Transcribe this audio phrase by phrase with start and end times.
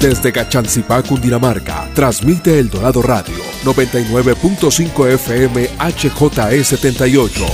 [0.00, 3.34] Desde Cachancipá, Cundinamarca, transmite El Dorado Radio,
[3.64, 7.44] 99.5 FM HJE78.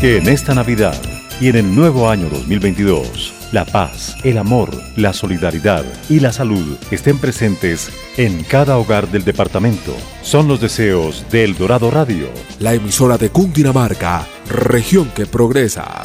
[0.00, 0.96] Que en esta Navidad
[1.40, 6.76] y en el nuevo año 2022, la paz, el amor, la solidaridad y la salud
[6.92, 9.92] estén presentes en cada hogar del departamento.
[10.22, 12.28] Son los deseos de El Dorado Radio,
[12.60, 16.04] la emisora de Cundinamarca, región que progresa.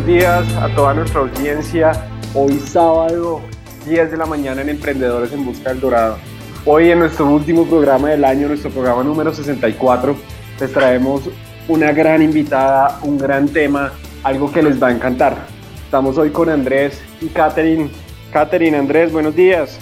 [0.00, 1.92] Buenos días a toda nuestra audiencia.
[2.34, 3.42] Hoy sábado
[3.86, 6.16] 10 de la mañana en Emprendedores en Busca del Dorado.
[6.64, 10.16] Hoy en nuestro último programa del año, nuestro programa número 64,
[10.58, 11.28] les traemos
[11.68, 15.36] una gran invitada, un gran tema, algo que les va a encantar.
[15.84, 17.90] Estamos hoy con Andrés y Catherine.
[18.32, 19.78] Catherine, Andrés, buenos días.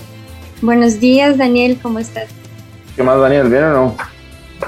[0.61, 2.28] Buenos días, Daniel, ¿cómo estás?
[2.96, 3.48] ¿Qué más, Daniel?
[3.48, 3.96] ¿Bien o no?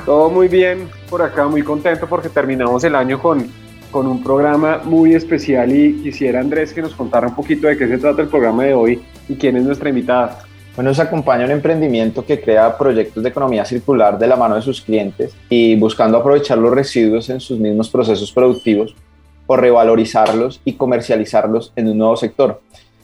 [0.07, 3.51] Todo muy bien por acá, muy contento porque terminamos el año con
[3.91, 7.89] con un programa muy especial y quisiera Andrés que nos contara un poquito de qué
[7.89, 10.41] se trata el programa de hoy y quién es nuestra invitada.
[10.77, 14.63] Bueno, nos acompaña un emprendimiento que crea proyectos de economía circular de la mano de
[14.63, 18.95] sus clientes y buscando aprovechar los residuos en sus mismos procesos productivos
[19.47, 22.61] o revalorizarlos y comercializarlos en un nuevo sector.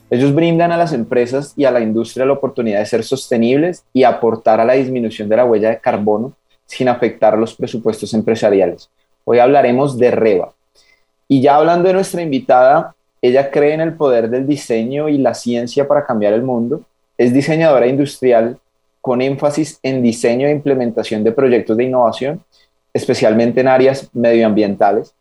[0.08, 4.04] Ellos brindan a las empresas y a la industria la oportunidad de ser sostenibles y
[4.04, 8.88] aportar a la disminución de la huella de carbono sin afectar los presupuestos empresariales.
[9.24, 10.52] Hoy hablaremos de REVA,
[11.28, 15.34] y ya hablando de nuestra invitada, ella cree en el poder del diseño y la
[15.34, 16.82] ciencia para cambiar el mundo.
[17.18, 18.58] Es diseñadora industrial
[19.00, 22.42] con énfasis en diseño e implementación de proyectos de innovación,
[22.92, 25.14] especialmente en áreas medioambientales.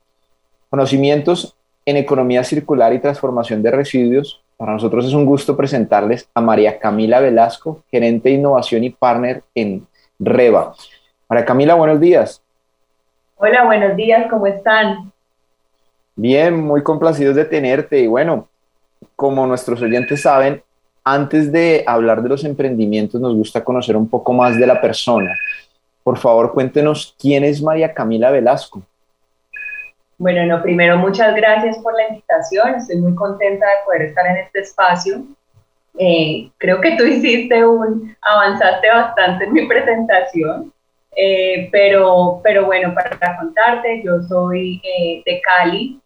[0.69, 1.55] Conocimientos
[1.85, 4.41] en economía circular y transformación de residuos.
[4.57, 9.43] Para nosotros es un gusto presentarles a María Camila Velasco, gerente de innovación y partner
[9.53, 9.85] en
[10.19, 10.73] Reva.
[11.29, 12.41] María Camila, buenos días.
[13.37, 15.11] Hola, buenos días, ¿cómo están?
[16.15, 18.47] Bien, muy complacidos de tenerte y bueno,
[19.15, 20.63] como nuestros oyentes saben,
[21.03, 25.35] antes de hablar de los emprendimientos nos gusta conocer un poco más de la persona.
[26.03, 28.81] Por favor, cuéntenos quién es María Camila Velasco.
[30.17, 32.75] Bueno, no, primero muchas gracias por la invitación.
[32.75, 35.23] Estoy muy contenta de poder estar en este espacio.
[35.97, 40.71] Eh, creo que tú hiciste un, avanzaste bastante en mi presentación.
[41.17, 45.99] Eh, pero, pero bueno, para contarte, yo soy eh, de Cali,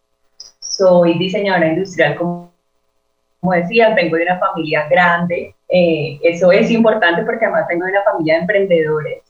[0.80, 2.52] soy diseñadora industrial, como,
[3.40, 5.54] como decías, vengo de una familia grande.
[5.68, 9.22] Eh, eso es importante porque además vengo de una familia de emprendedores.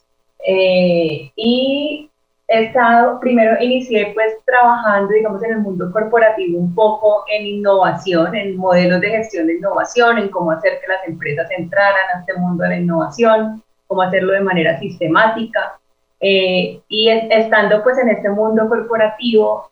[0.46, 2.08] Eh, y
[2.46, 8.34] he estado, primero inicié pues trabajando, digamos, en el mundo corporativo un poco en innovación,
[8.36, 12.34] en modelos de gestión de innovación, en cómo hacer que las empresas entraran a este
[12.34, 15.76] mundo de la innovación, cómo hacerlo de manera sistemática.
[16.22, 19.68] Eh, y estando pues en este mundo corporativo,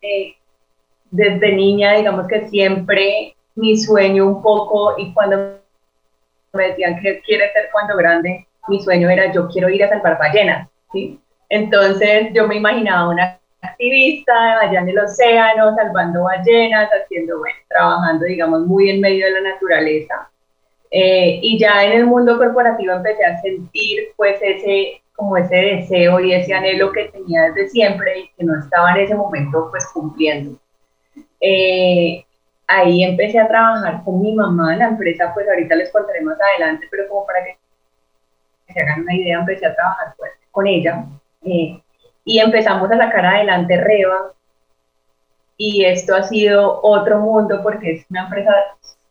[1.11, 5.59] desde niña, digamos que siempre mi sueño un poco, y cuando
[6.53, 10.17] me decían que quiere ser cuando grande, mi sueño era yo quiero ir a salvar
[10.17, 11.19] ballenas, ¿sí?
[11.49, 18.65] Entonces yo me imaginaba una activista allá en el océano, salvando ballenas, haciendo, trabajando, digamos,
[18.65, 20.29] muy en medio de la naturaleza.
[20.91, 26.19] Eh, y ya en el mundo corporativo empecé a sentir, pues, ese, como ese deseo
[26.19, 29.85] y ese anhelo que tenía desde siempre y que no estaba en ese momento, pues,
[29.93, 30.57] cumpliendo.
[31.41, 32.25] Eh,
[32.67, 36.87] ahí empecé a trabajar con mi mamá, la empresa pues ahorita les contaré más adelante,
[36.91, 37.57] pero como para que
[38.73, 41.05] se hagan una idea, empecé a trabajar pues, con ella
[41.43, 41.81] eh,
[42.23, 44.33] y empezamos a sacar adelante Reba.
[45.57, 48.53] Y esto ha sido otro mundo porque es una empresa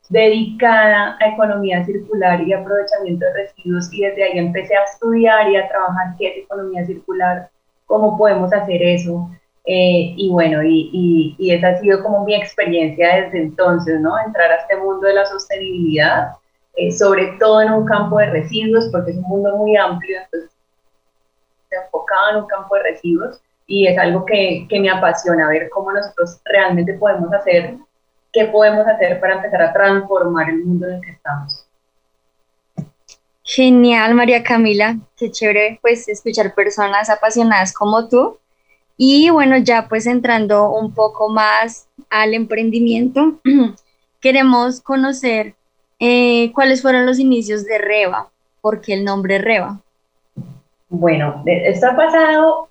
[0.08, 5.56] dedicada a economía circular y aprovechamiento de residuos y desde ahí empecé a estudiar y
[5.56, 7.50] a trabajar qué es economía circular,
[7.86, 9.30] cómo podemos hacer eso,
[9.70, 14.18] eh, y bueno, y, y, esa ha sido como mi experiencia desde entonces, ¿no?
[14.18, 16.32] Entrar a este mundo de la sostenibilidad,
[16.74, 20.50] eh, sobre todo en un campo de residuos, porque es un mundo muy amplio, entonces
[21.70, 25.92] enfocado en un campo de residuos y es algo que, que me apasiona ver cómo
[25.92, 27.74] nosotros realmente podemos hacer,
[28.32, 31.66] qué podemos hacer para empezar a transformar el mundo en el que estamos.
[33.42, 34.96] Genial, María Camila.
[35.14, 38.38] Qué chévere, pues, escuchar personas apasionadas como tú.
[39.00, 43.38] Y bueno, ya pues entrando un poco más al emprendimiento,
[44.20, 45.54] queremos conocer
[46.00, 48.28] eh, cuáles fueron los inicios de Reba,
[48.60, 49.80] ¿por qué el nombre Reba?
[50.88, 52.68] Bueno, esto ha pasado,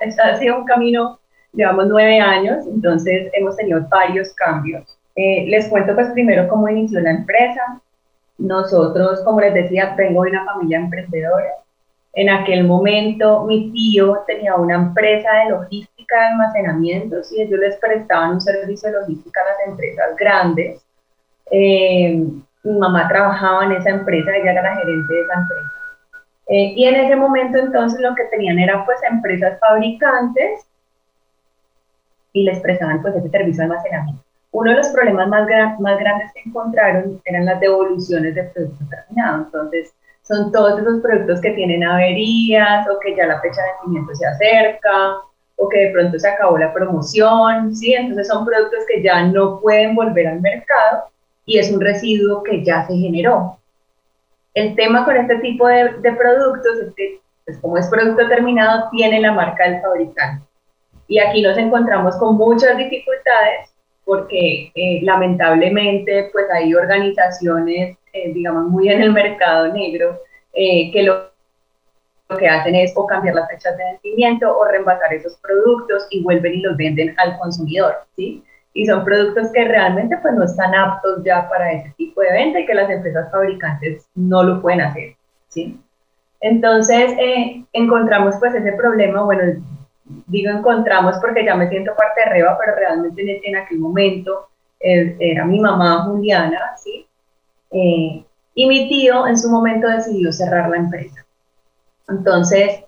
[0.00, 1.18] ha sido un camino,
[1.52, 4.96] llevamos nueve años, entonces hemos tenido varios cambios.
[5.14, 7.82] Eh, les cuento pues primero cómo inició la empresa.
[8.38, 11.61] Nosotros, como les decía, vengo de una familia emprendedora.
[12.14, 17.76] En aquel momento mi tío tenía una empresa de logística de almacenamientos y ellos les
[17.76, 20.84] prestaban un servicio de logística a las empresas grandes.
[21.50, 22.22] Eh,
[22.64, 25.72] mi mamá trabajaba en esa empresa, ella era la gerente de esa empresa.
[26.48, 30.66] Eh, y en ese momento entonces lo que tenían eran pues empresas fabricantes
[32.34, 34.22] y les prestaban pues ese servicio de almacenamiento.
[34.50, 35.48] Uno de los problemas más,
[35.80, 39.46] más grandes que encontraron eran las devoluciones de productos terminados.
[39.46, 44.14] Entonces, son todos esos productos que tienen averías o que ya la fecha de vencimiento
[44.14, 45.16] se acerca
[45.56, 47.94] o que de pronto se acabó la promoción, ¿sí?
[47.94, 51.04] Entonces son productos que ya no pueden volver al mercado
[51.44, 53.58] y es un residuo que ya se generó.
[54.54, 59.20] El tema con este tipo de, productos es que, pues como es producto terminado, tiene
[59.20, 60.44] la marca del fabricante.
[61.08, 63.70] Y aquí nos encontramos con muchas dificultades
[64.04, 70.20] porque eh, lamentablemente pues hay organizaciones, eh, digamos, muy en el mercado negro
[70.52, 71.30] eh, que lo,
[72.28, 76.22] lo, que hacen es o cambiar las fechas de vencimiento o reemplazar esos productos y
[76.22, 78.44] vuelven y los venden al consumidor, ¿sí?
[78.74, 82.60] Y son productos que realmente pues no están aptos ya para ese tipo de venta
[82.60, 85.14] y que las empresas fabricantes no lo pueden hacer,
[85.48, 85.78] ¿sí?
[86.40, 87.12] Entonces
[87.72, 89.62] encontramos pues ese problema, bueno,
[90.26, 94.48] digo encontramos porque ya me siento parte de Reba, pero realmente en, aquel momento
[94.80, 97.06] eh, era mi mamá Juliana, ¿sí?
[97.72, 98.24] Eh,
[98.54, 101.24] y mi tío en su momento decidió cerrar la empresa.
[102.08, 102.84] Entonces,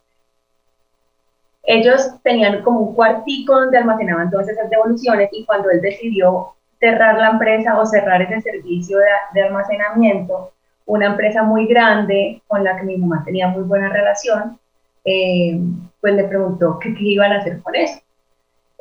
[1.62, 6.48] ellos tenían como un cuartico donde almacenaban todas esas devoluciones y cuando él decidió
[6.78, 8.98] cerrar la empresa o cerrar ese servicio
[9.32, 10.52] de, almacenamiento,
[10.84, 14.58] una empresa muy grande con la que mi mamá tenía muy buena relación,
[15.06, 15.58] eh,
[16.02, 18.00] pues le preguntó qué, iban a hacer con eso.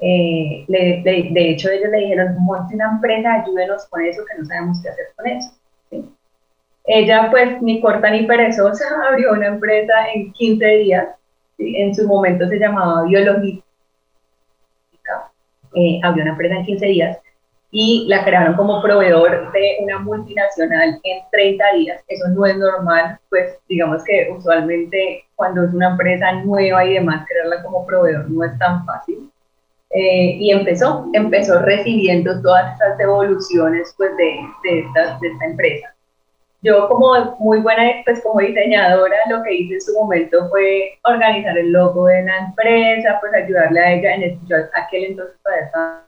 [0.02, 4.82] Eh, de hecho, ellos le dijeron, monte una empresa, ayúdenos con eso, que no sabemos
[4.82, 5.50] qué hacer con eso.
[6.86, 11.08] Ella, pues, ni corta ni perezosa, abrió una empresa en 15 días.
[11.58, 13.62] En su momento se llamaba Biología.
[15.76, 17.18] Eh, abrió una empresa en 15 días
[17.76, 22.04] y la crearon como proveedor de una multinacional en 30 días.
[22.08, 27.26] Eso no es normal, pues digamos que usualmente cuando es una empresa nueva y demás,
[27.28, 29.28] crearla como proveedor no es tan fácil.
[29.90, 35.93] Eh, y empezó, empezó recibiendo todas esas devoluciones pues de, de esta empresa.
[36.64, 41.58] Yo como muy buena, pues como diseñadora, lo que hice en su momento fue organizar
[41.58, 46.04] el logo de la empresa, pues ayudarle a ella, en yo aquel entonces todavía estaba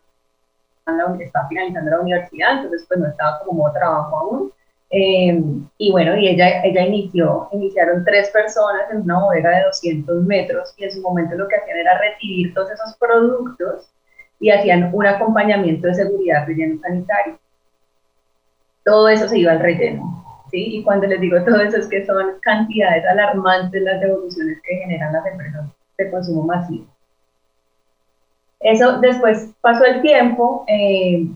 [1.19, 4.53] estaba finalizando la universidad, entonces pues no estaba como trabajo aún.
[4.91, 5.43] Eh,
[5.77, 10.73] y bueno, y ella, ella inició, iniciaron tres personas en una bodega de 200 metros
[10.77, 13.89] y en su momento lo que hacían era recibir todos esos productos
[14.39, 17.39] y hacían un acompañamiento de seguridad relleno sanitario.
[18.85, 20.23] Todo eso se iba al relleno.
[20.51, 20.77] ¿Sí?
[20.77, 25.13] Y cuando les digo todo eso es que son cantidades alarmantes las devoluciones que generan
[25.13, 25.65] las empresas
[25.97, 26.85] de consumo masivo.
[28.59, 31.27] Eso después pasó el tiempo, eh,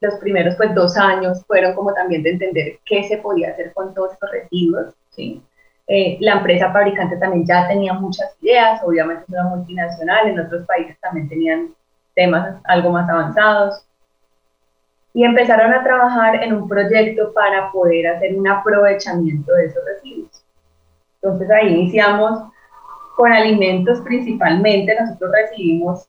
[0.00, 3.94] los primeros pues dos años fueron como también de entender qué se podía hacer con
[3.94, 5.42] todos estos residuos, ¿sí?
[5.86, 10.66] Eh, la empresa fabricante también ya tenía muchas ideas, obviamente es una multinacional, en otros
[10.66, 11.74] países también tenían
[12.14, 13.84] temas algo más avanzados.
[15.14, 20.44] Y empezaron a trabajar en un proyecto para poder hacer un aprovechamiento de esos residuos.
[21.22, 22.42] Entonces ahí iniciamos
[23.16, 26.06] con alimentos principalmente, nosotros recibimos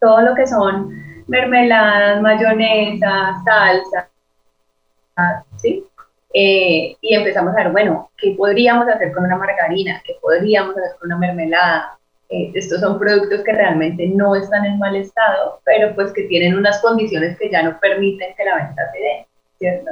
[0.00, 0.90] todo lo que son
[1.26, 4.08] mermeladas, mayonesa, salsa,
[5.56, 5.84] ¿sí?
[6.34, 10.02] Eh, y empezamos a ver, bueno, ¿qué podríamos hacer con una margarina?
[10.04, 11.98] ¿Qué podríamos hacer con una mermelada?
[12.28, 16.56] Eh, estos son productos que realmente no están en mal estado, pero pues que tienen
[16.56, 19.26] unas condiciones que ya no permiten que la venta se dé,
[19.58, 19.90] ¿cierto?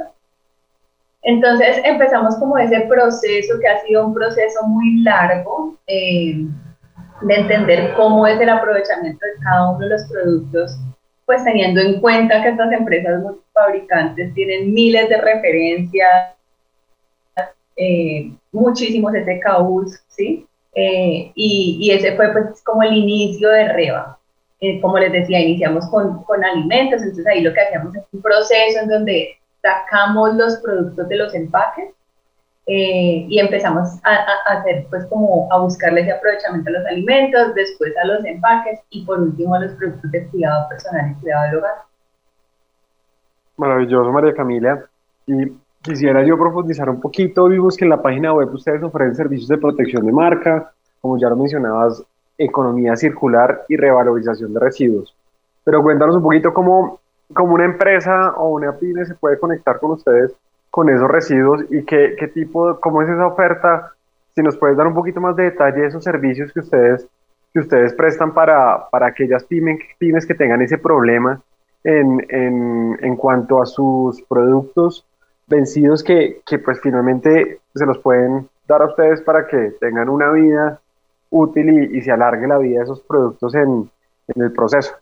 [1.21, 6.45] Entonces empezamos como ese proceso que ha sido un proceso muy largo eh,
[7.21, 10.77] de entender cómo es el aprovechamiento de cada uno de los productos,
[11.25, 13.23] pues teniendo en cuenta que estas empresas
[13.53, 16.35] fabricantes tienen miles de referencias,
[17.77, 20.45] eh, muchísimos SKUs, ¿sí?
[20.75, 24.19] Eh, y, ese fue pues como el inicio de Reba.
[24.81, 28.79] como les decía, iniciamos con, con alimentos, entonces ahí lo que hacíamos es un proceso
[28.81, 31.95] en donde sacamos los productos de los empaques
[32.67, 37.93] eh, y empezamos a, hacer, pues como a buscarles de aprovechamiento a los alimentos, después
[37.97, 41.57] a los empaques y por último a los productos de cuidado personal y cuidado del
[41.57, 41.75] hogar.
[43.57, 44.85] Maravilloso, María Camila.
[45.27, 45.53] Y
[45.85, 47.47] quisiera yo profundizar un poquito.
[47.47, 51.29] Vimos que en la página web ustedes ofrecen servicios de protección de marca, como ya
[51.29, 52.03] lo mencionabas,
[52.37, 55.15] economía circular y revalorización de residuos.
[55.63, 56.99] Pero cuéntanos un poquito cómo,
[57.33, 60.35] cómo una empresa o una pyme se puede conectar con ustedes
[60.69, 63.93] con esos residuos y qué, qué tipo, cómo es esa oferta,
[64.35, 67.07] si nos puedes dar un poquito más de detalle de esos servicios que ustedes,
[67.53, 71.39] que ustedes prestan para, para aquellas pymes, pymes que tengan ese problema
[71.81, 75.05] en, en, en cuanto a sus productos
[75.47, 80.31] vencidos que, que, pues finalmente se los pueden dar a ustedes para que tengan una
[80.31, 80.79] vida
[81.29, 83.89] útil y, y se alargue la vida de esos productos en,
[84.35, 84.95] en el proceso.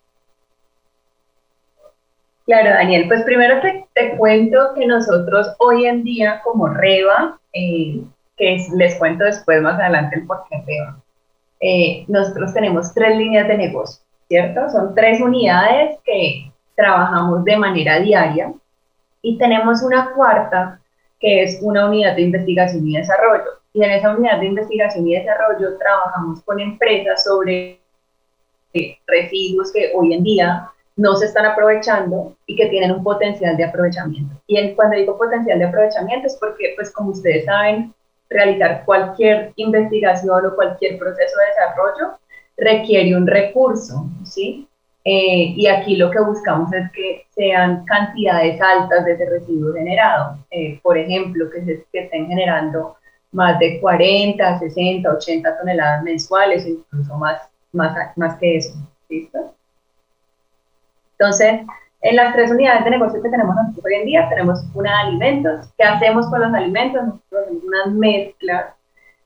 [2.45, 8.01] Claro, Daniel, pues primero te, te, cuento que nosotros hoy en día como Reba, eh,
[8.35, 10.97] que les cuento después más adelante el por qué Reba,
[11.61, 14.69] eh, nosotros tenemos tres líneas de negocio, ¿cierto?
[14.69, 18.51] Son tres unidades que trabajamos de manera diaria
[19.23, 20.79] y tenemos una cuarta
[21.19, 23.61] que es una unidad de investigación y desarrollo.
[23.73, 27.79] Y en esa unidad de investigación y desarrollo trabajamos con empresas sobre
[29.07, 33.63] residuos que hoy en día no se están aprovechando y que tienen un potencial de
[33.63, 34.35] aprovechamiento.
[34.45, 37.93] Y cuando digo potencial de aprovechamiento es porque, pues como ustedes saben,
[38.29, 42.19] realizar cualquier investigación o cualquier proceso de desarrollo
[42.57, 44.67] requiere un recurso, ¿sí?
[45.05, 50.37] Eh, y aquí lo que buscamos es que sean cantidades altas de ese residuo generado.
[50.51, 52.95] Eh, por ejemplo, que, se, que estén generando
[53.31, 57.41] más de 40, 60, 80 toneladas mensuales, incluso más,
[57.73, 58.73] más, más que eso.
[59.09, 59.53] ¿Listo?
[61.17, 61.61] Entonces,
[62.01, 65.69] en las tres unidades de negocio que tenemos hoy en día, tenemos una de alimentos.
[65.77, 67.01] ¿Qué hacemos con los alimentos?
[67.01, 68.65] Nosotros hacemos unas mezclas.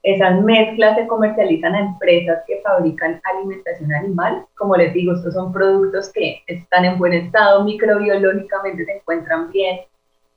[0.04, 4.46] Esas mezclas se comercializan a empresas que fabrican alimentación animal.
[4.56, 9.80] Como les digo, estos son productos que están en buen estado, microbiológicamente se encuentran bien.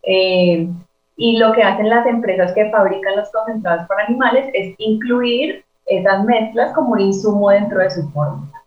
[0.02, 0.69] Eh,
[1.17, 6.25] y lo que hacen las empresas que fabrican los concentrados para animales es incluir esas
[6.25, 8.61] mezclas como un insumo dentro de su fórmula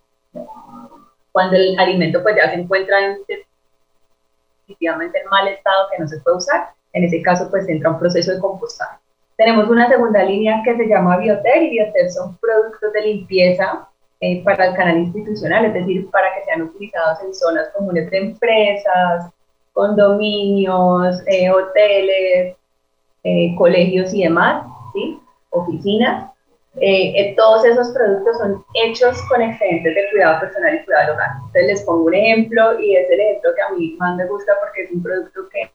[1.34, 3.18] cuando el alimento pues ya se encuentra en,
[4.62, 8.00] definitivamente en mal estado que no se puede usar, en ese caso pues entra un
[8.00, 9.03] proceso de compostaje.
[9.38, 13.88] Tenemos una segunda línea que se llama Bioter y Bioter son productos de limpieza
[14.22, 18.18] eh, para el canal institucional, es decir, para que sean utilizados en zonas comunes de
[18.18, 19.32] empresas,
[19.74, 22.56] condominios, eh, hoteles,
[23.24, 25.20] eh, colegios y demás, ¿sí?
[25.50, 26.32] oficinas.
[26.80, 31.30] Eh, todos esos productos son hechos con excedentes de cuidado personal y cuidado local.
[31.38, 34.54] Entonces les pongo un ejemplo y es el ejemplo que a mí más me gusta
[34.60, 35.72] porque es un producto que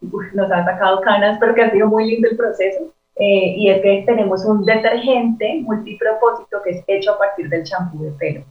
[0.00, 2.92] nos ha sacado canas, pero que ha sido muy lindo el proceso.
[3.16, 8.04] Eh, y es que tenemos un detergente multipropósito que es hecho a partir del champú
[8.04, 8.44] de pelo.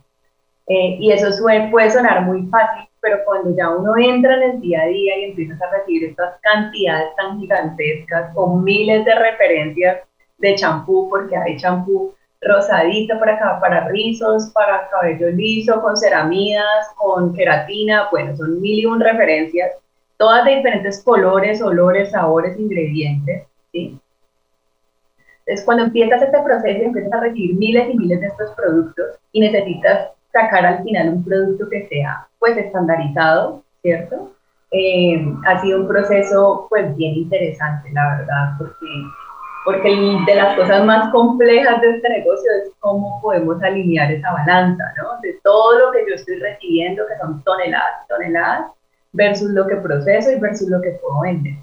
[0.67, 1.27] y eso
[1.71, 5.23] puede sonar muy fácil, pero cuando ya uno entra en el día a día y
[5.25, 9.99] empiezas a recibir estas cantidades tan gigantescas con miles de referencias
[10.39, 17.33] de champú, porque hay champú rosadito para, para rizos, para cabello liso, con ceramidas, con
[17.33, 19.71] queratina, bueno, son mil y un referencias,
[20.17, 23.99] todas de diferentes colores, olores, sabores, ingredientes, ¿sí?
[25.39, 29.39] Entonces, cuando empiezas este proceso, empiezas a recibir miles y miles de estos productos y
[29.39, 34.31] necesitas sacar al final un producto que sea, pues, estandarizado, ¿cierto?
[34.71, 38.85] Eh, ha sido un proceso, pues, bien interesante, la verdad, porque
[39.67, 39.89] porque
[40.25, 45.19] de las cosas más complejas de este negocio es cómo podemos alinear esa balanza, ¿no?
[45.21, 48.71] De todo lo que yo estoy recibiendo, que son toneladas, toneladas,
[49.17, 51.55] versus lo que proceso y versus lo que puedo vender.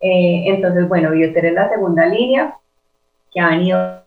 [0.00, 2.56] Eh, entonces, bueno, Bioter es la segunda línea
[3.30, 4.02] que ha venido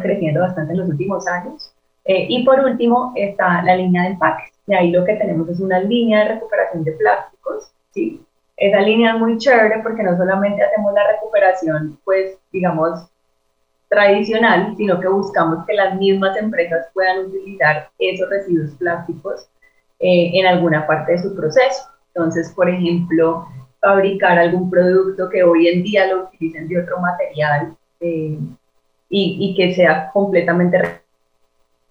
[0.00, 1.72] creciendo bastante en los últimos años.
[2.06, 4.52] Eh, y por último está la línea de empaques.
[4.66, 8.26] Y ahí lo que tenemos es una línea de recuperación de plásticos, ¿sí?
[8.56, 13.06] esa línea es muy chévere porque no solamente hacemos la recuperación, pues, digamos,
[13.88, 19.46] tradicional, sino que buscamos que las mismas empresas puedan utilizar esos residuos plásticos
[19.98, 21.88] eh, en alguna parte de su proceso.
[22.14, 23.46] Entonces, por ejemplo,
[23.80, 28.38] fabricar algún producto que hoy en día lo utilicen de otro material eh,
[29.08, 31.00] y, y, que sea completamente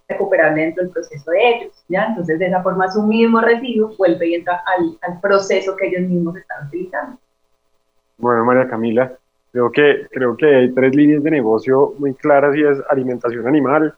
[0.07, 2.07] recuperable dentro del proceso de ellos, ¿ya?
[2.07, 6.01] Entonces, de esa forma, su mismo residuo vuelve y entra al, al proceso que ellos
[6.01, 7.17] mismos están utilizando.
[8.17, 9.13] Bueno, María Camila,
[9.51, 13.95] creo que, creo que hay tres líneas de negocio muy claras y es alimentación animal,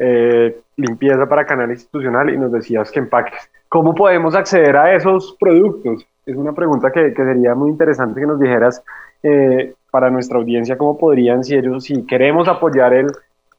[0.00, 3.50] eh, limpieza para canal institucional y nos decías que empaques.
[3.68, 6.06] ¿Cómo podemos acceder a esos productos?
[6.26, 8.82] es una pregunta que, que, sería muy interesante que nos dijeras
[9.22, 13.08] eh, para nuestra audiencia cómo podrían, si ellos, si queremos apoyar el,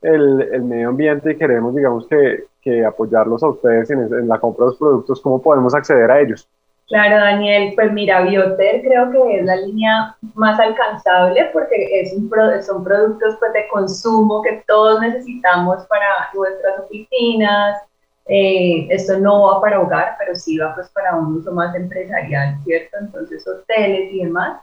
[0.02, 4.40] el, el medio ambiente y queremos, digamos, que, que apoyarlos a ustedes en, en, la
[4.40, 6.48] compra de los productos, ¿cómo podemos acceder a ellos?
[6.92, 12.30] Claro, Daniel, pues mira, Bioter creo que es la línea más alcanzable porque es un
[12.66, 17.82] son productos pues, de consumo que todos necesitamos para nuestras oficinas.
[18.26, 22.58] Eh, esto no va para hogar, pero sí va pues, para un uso más empresarial,
[22.66, 22.98] ¿cierto?
[23.00, 24.60] Entonces, hoteles y demás.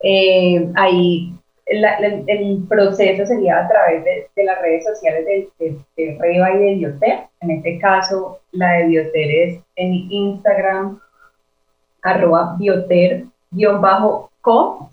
[0.00, 1.34] Eh, ahí
[1.66, 5.26] el, proceso sería a través de, las redes sociales
[5.58, 7.18] de, de, Reba y de Bioter.
[7.42, 11.00] En este caso, la de Bioter es en Instagram,
[12.06, 13.30] arroba bioter-co,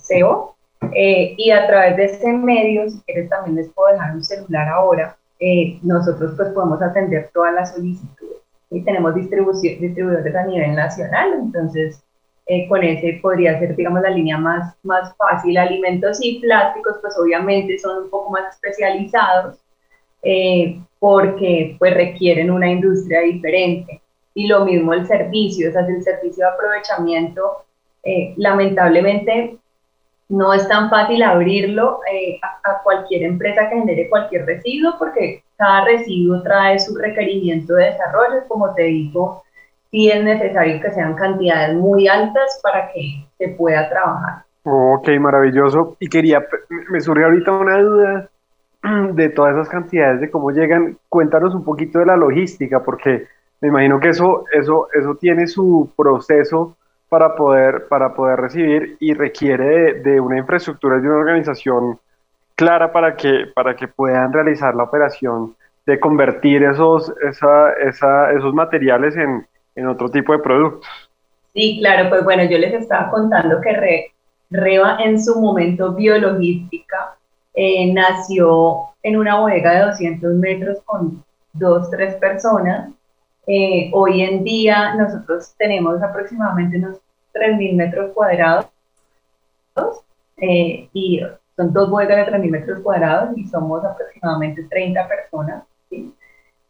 [0.07, 0.55] CO,
[0.93, 4.67] eh, y a través de este medio, si quieres también les puedo dejar un celular
[4.67, 8.37] ahora, eh, nosotros pues podemos atender todas las solicitudes.
[8.69, 12.03] Y tenemos distribuidores a nivel nacional, entonces
[12.45, 15.57] eh, con ese podría ser, digamos, la línea más, más fácil.
[15.57, 19.57] Alimentos y plásticos, pues obviamente son un poco más especializados
[20.23, 24.01] eh, porque pues requieren una industria diferente.
[24.33, 27.63] Y lo mismo el servicio, o sea, el servicio de aprovechamiento,
[28.03, 29.57] eh, lamentablemente
[30.29, 31.99] no es tan fácil abrirlo
[32.41, 37.85] a, a, cualquier empresa que genere cualquier residuo porque cada residuo trae su requerimiento de
[37.85, 39.43] desarrollo, como te digo,
[39.91, 44.43] sí es necesario que sean cantidades muy altas para que se pueda trabajar.
[44.63, 45.97] Ok, maravilloso.
[45.99, 46.43] Y quería,
[46.89, 48.29] me surge ahorita una duda
[49.13, 50.97] de todas esas cantidades, de cómo llegan.
[51.09, 53.27] Cuéntanos un poquito de la logística, porque
[53.63, 56.75] me imagino que eso, eso, eso tiene su proceso
[57.07, 61.97] para poder, para poder recibir y requiere de, una infraestructura y de una organización
[62.55, 65.55] clara para que, para que puedan realizar la operación
[65.85, 70.85] de convertir esos, esa, esa, esos materiales en, en otro tipo de productos.
[71.53, 74.11] Sí, claro, pues bueno, yo les estaba contando que
[74.51, 77.15] Reba en su momento biologística
[77.53, 81.23] eh, nació en una bodega de 200 metros con
[81.53, 82.89] dos, tres personas.
[83.47, 86.97] Eh, hoy en día nosotros tenemos aproximadamente unos
[87.33, 88.67] 3.000 metros cuadrados
[90.37, 91.21] eh, y
[91.55, 95.63] son dos bodegas de 3.000 metros cuadrados y somos aproximadamente 30 personas.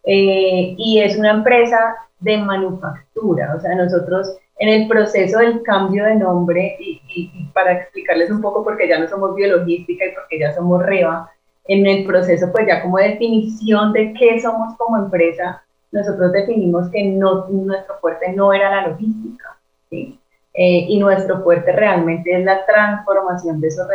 [0.06, 3.56] y es una empresa de manufactura.
[3.56, 8.64] O sea, nosotros en el proceso del cambio de nombre, y, para explicarles un poco
[8.64, 11.30] porque ya no somos biologística y porque ya somos REVA,
[11.66, 17.06] en el proceso pues ya como definición de qué somos como empresa, nosotros definimos que
[17.06, 19.58] no, nuestro fuerte no era la logística,
[19.90, 20.20] ¿sí?
[20.56, 23.88] Eh, y nuestro fuerte realmente es la transformación de esos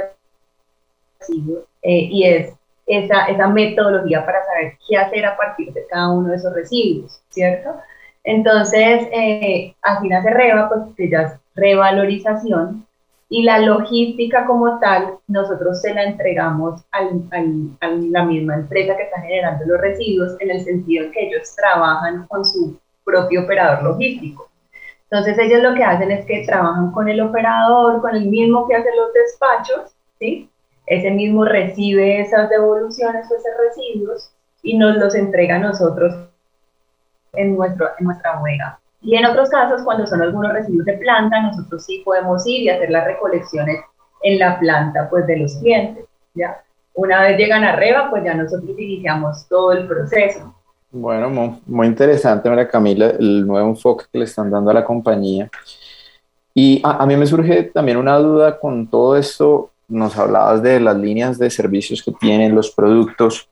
[1.21, 2.55] residuos eh, y es
[2.87, 7.21] esa, esa metodología para saber qué hacer a partir de cada uno de esos residuos,
[7.29, 7.77] ¿cierto?
[8.25, 12.87] Entonces, eh, así nace REVA, pues que ya es revalorización,
[13.31, 19.21] y la logística como tal, nosotros se la entregamos a la misma empresa que está
[19.21, 24.49] generando los residuos, en el sentido en que ellos trabajan con su propio operador logístico.
[25.11, 28.77] Entonces ellos lo que hacen es que trabajan con el operador, con el mismo que
[28.77, 30.51] hace los despachos, ¿sí?
[30.87, 34.31] Ese mismo recibe esas devoluciones o esos residuos
[34.63, 36.15] y nos los entrega a nosotros
[37.35, 38.81] en, nuestro, en nuestra bodega.
[39.01, 42.69] Y en otros casos, cuando son algunos residuos de planta, nosotros sí podemos ir y
[42.69, 43.81] hacer las recolecciones
[44.23, 46.05] en la planta pues, de los clientes.
[46.35, 46.63] ¿ya?
[46.95, 50.55] Una vez llegan a Reba, pues ya nosotros iniciamos todo el proceso.
[50.91, 54.85] Bueno, muy, muy interesante, María Camila, el nuevo enfoque que le están dando a la
[54.85, 55.49] compañía.
[56.55, 59.71] Y a, a, mí me surge también una duda con todo esto.
[59.87, 63.49] Nos hablabas de las líneas de servicios que tienen los productos.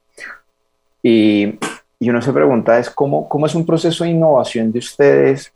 [1.02, 1.58] Y
[1.98, 5.52] y uno se pregunta es cómo, cómo es un proceso de innovación de ustedes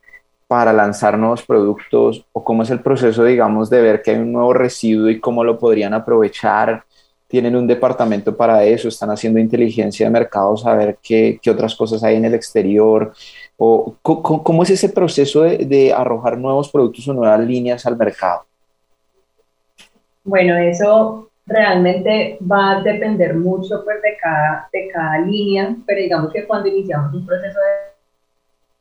[0.46, 4.32] para lanzar nuevos productos o cómo es el proceso, digamos, de ver que hay un
[4.32, 6.82] nuevo residuo y cómo lo podrían aprovechar.
[7.28, 12.02] Tienen un departamento para eso, están haciendo inteligencia de mercado, saber qué, qué otras cosas
[12.02, 13.12] hay en el exterior.
[13.56, 17.96] O, ¿cómo, ¿Cómo es ese proceso de, de arrojar nuevos productos o nuevas líneas al
[17.96, 18.44] mercado?
[20.24, 26.32] Bueno, eso realmente va a depender mucho pues, de, cada, de cada línea, pero digamos
[26.32, 27.90] que cuando iniciamos un proceso de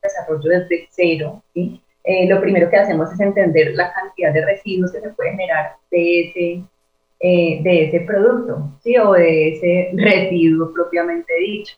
[0.01, 1.81] desarrollo desde cero, ¿sí?
[2.03, 5.75] Eh, lo primero que hacemos es entender la cantidad de residuos que se puede generar
[5.91, 6.63] de ese,
[7.19, 8.97] eh, de ese producto ¿sí?
[8.97, 11.75] o de ese residuo propiamente dicho.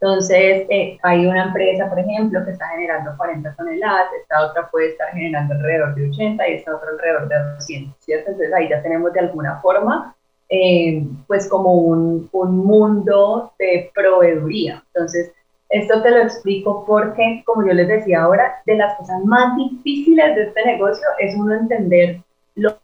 [0.00, 4.90] Entonces, eh, hay una empresa, por ejemplo, que está generando 40 toneladas, esta otra puede
[4.90, 8.30] estar generando alrededor de 80 y esta otra alrededor de 200, ¿cierto?
[8.30, 10.15] Entonces, ahí ya tenemos de alguna forma
[10.48, 14.82] eh, pues como un, un, mundo de proveeduría.
[14.94, 15.32] Entonces,
[15.68, 20.36] Esto te lo explico porque, como yo les decía ahora, de las cosas más difíciles
[20.36, 22.20] de este negocio es uno entender
[22.54, 22.78] lo,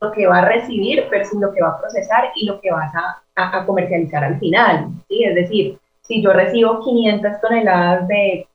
[0.00, 2.92] lo que va a recibir versus lo que va a procesar y lo que vas
[2.94, 4.90] a, a, comercializar al final.
[5.08, 5.24] ¿sí?
[5.24, 8.46] Es decir, si yo recibo 500 toneladas de,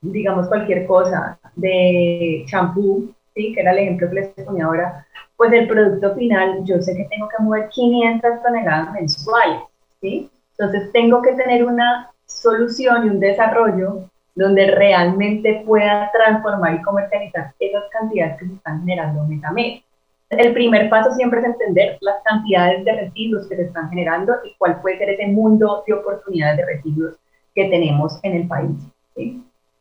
[0.00, 3.52] digamos, cualquier cosa, de champú, ¿sí?
[3.52, 5.06] que era el ejemplo que les ponía ahora,
[5.42, 9.62] pues el producto final, yo sé que tengo que mover 500 toneladas mensuales.
[10.00, 10.30] ¿sí?
[10.56, 17.52] Entonces tengo que tener una solución y un desarrollo donde realmente pueda transformar y comercializar
[17.58, 19.82] esas cantidades que se están generando mes a mes.
[20.30, 24.54] El primer paso siempre es entender las cantidades de residuos que se están generando y
[24.58, 27.16] cuál puede ser ese mundo de oportunidades de residuos
[27.52, 28.76] que tenemos en el país.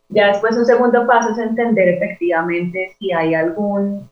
[0.10, 4.10] Ya después un segundo paso es entender efectivamente si hay algún,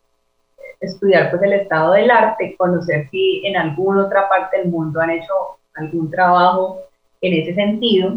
[0.80, 5.12] estudiar pues el estado del arte, conocer si en alguna otra parte del mundo han
[5.12, 5.34] hecho
[5.76, 6.82] algún trabajo
[7.22, 8.14] en ese sentido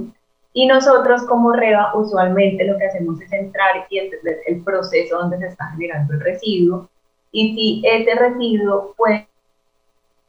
[0.52, 5.38] y nosotros como REVA usualmente lo que hacemos es entrar y entender el proceso donde
[5.38, 6.88] se está generando el residuo
[7.32, 9.26] y si ese residuo puede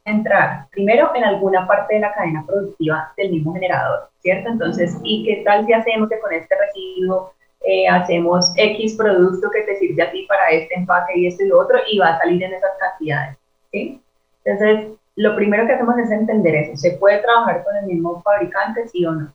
[0.04, 4.50] entrar primero en alguna parte de la cadena productiva del mismo generador, ¿cierto?
[4.50, 7.32] Entonces, ¿y qué tal si hacemos que con este residuo
[7.66, 11.48] eh, hacemos X producto que te sirve a ti para este empaque y esto y
[11.48, 13.38] lo otro y va a salir en esas cantidades,
[13.72, 14.02] ¿sí?
[14.44, 18.86] Entonces, lo primero que hacemos es entender eso, ¿se puede trabajar con el mismo fabricante,
[18.88, 19.32] sí o no?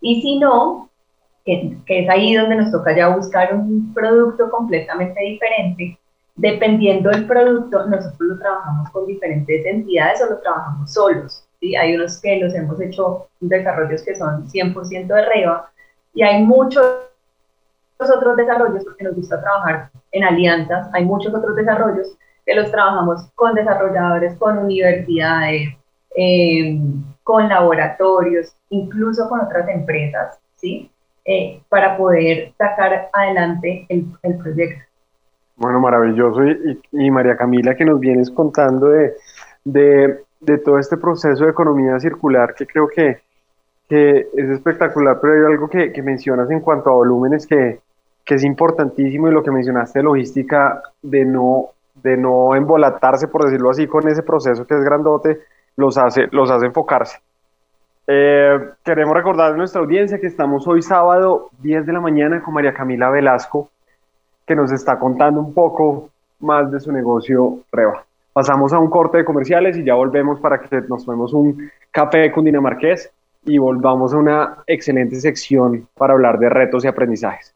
[0.00, 0.90] Y si no,
[1.44, 5.98] que, es ahí donde nos toca ya buscar un producto completamente diferente,
[6.34, 11.46] dependiendo del producto, nosotros lo trabajamos con diferentes entidades o lo trabajamos solos.
[11.60, 11.76] ¿sí?
[11.76, 15.70] Hay unos que los hemos hecho desarrollos que son 100% de REVA
[16.12, 16.84] y hay muchos
[18.00, 23.28] otros desarrollos porque nos gusta trabajar en alianzas, hay muchos otros desarrollos que los trabajamos
[23.34, 25.76] con desarrolladores, con universidades,
[26.16, 26.78] eh,
[27.24, 30.90] con laboratorios, incluso con otras empresas, ¿sí?
[31.24, 34.80] Eh, para poder sacar adelante el, el proyecto.
[35.56, 36.40] Bueno, maravilloso.
[36.92, 39.14] Y, María Camila, que nos vienes contando de,
[39.64, 43.22] de, de, todo este proceso de economía circular, que creo que,
[43.88, 47.80] que es espectacular, pero hay algo que, que, mencionas en cuanto a volúmenes que,
[48.26, 51.70] que es importantísimo y lo que mencionaste de logística, de no,
[52.02, 55.38] de no embolatarse, por decirlo así, con ese proceso que es grandote,
[55.76, 57.18] los hace, los hace enfocarse.
[58.08, 62.52] Eh, queremos recordar a nuestra audiencia que estamos hoy sábado 10 de la mañana con
[62.52, 63.70] María Camila Velasco,
[64.44, 66.10] que nos está contando un poco
[66.40, 68.04] más de su negocio Reba.
[68.32, 72.30] Pasamos a un corte de comerciales y ya volvemos para que nos tomemos un café
[72.32, 73.10] con Dinamarqués
[73.44, 77.55] y volvamos a una excelente sección para hablar de retos y aprendizajes.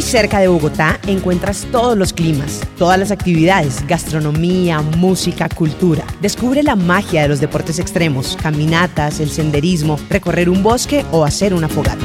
[0.00, 6.06] Muy cerca de Bogotá encuentras todos los climas, todas las actividades, gastronomía, música, cultura.
[6.22, 11.52] Descubre la magia de los deportes extremos, caminatas, el senderismo, recorrer un bosque o hacer
[11.52, 12.02] una fogata.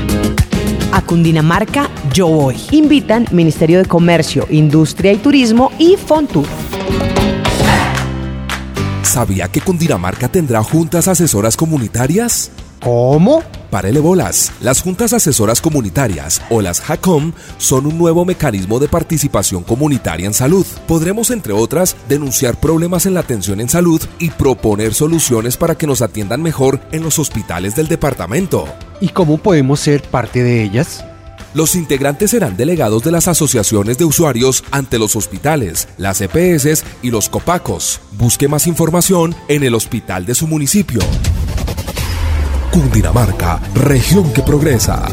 [0.91, 2.57] A Cundinamarca yo voy.
[2.71, 6.47] Invitan Ministerio de Comercio, Industria y Turismo y Fontur.
[9.03, 12.51] ¿Sabía que Cundinamarca tendrá juntas asesoras comunitarias?
[12.81, 13.43] ¿Cómo?
[13.71, 14.51] Párele bolas.
[14.61, 20.33] Las juntas asesoras comunitarias o las HACOM son un nuevo mecanismo de participación comunitaria en
[20.33, 20.65] salud.
[20.87, 25.87] Podremos, entre otras, denunciar problemas en la atención en salud y proponer soluciones para que
[25.87, 28.65] nos atiendan mejor en los hospitales del departamento.
[29.01, 31.03] ¿Y cómo podemos ser parte de ellas?
[31.55, 37.11] Los integrantes serán delegados de las asociaciones de usuarios ante los hospitales, las EPS y
[37.11, 38.01] los COPACOS.
[38.17, 40.99] Busque más información en el hospital de su municipio.
[42.71, 45.05] Cundinamarca, región que progresa.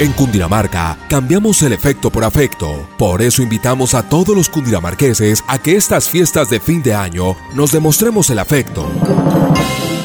[0.00, 2.88] En Cundinamarca cambiamos el efecto por afecto.
[2.96, 7.36] Por eso invitamos a todos los cundinamarqueses a que estas fiestas de fin de año
[7.54, 8.90] nos demostremos el afecto.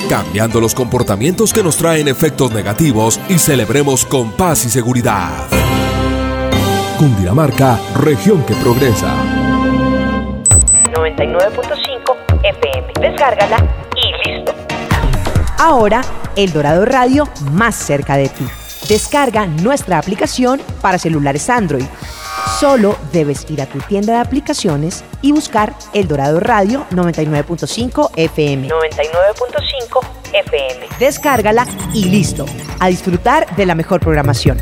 [0.10, 5.48] Cambiando los comportamientos que nos traen efectos negativos y celebremos con paz y seguridad.
[7.00, 9.16] Cundinamarca, región que progresa.
[10.94, 11.85] 99.5
[12.46, 12.94] FM.
[13.02, 13.58] Descárgala
[13.96, 14.54] y listo.
[15.58, 16.02] Ahora,
[16.36, 18.46] El Dorado Radio más cerca de ti.
[18.88, 21.86] Descarga nuestra aplicación para celulares Android.
[22.60, 28.70] Solo debes ir a tu tienda de aplicaciones y buscar El Dorado Radio 99.5 FM.
[28.70, 30.88] 99.5 FM.
[31.00, 32.46] Descárgala y listo.
[32.80, 34.62] A disfrutar de la mejor programación.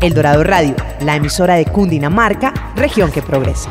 [0.00, 3.70] El Dorado Radio, la emisora de Cundinamarca, región que progresa.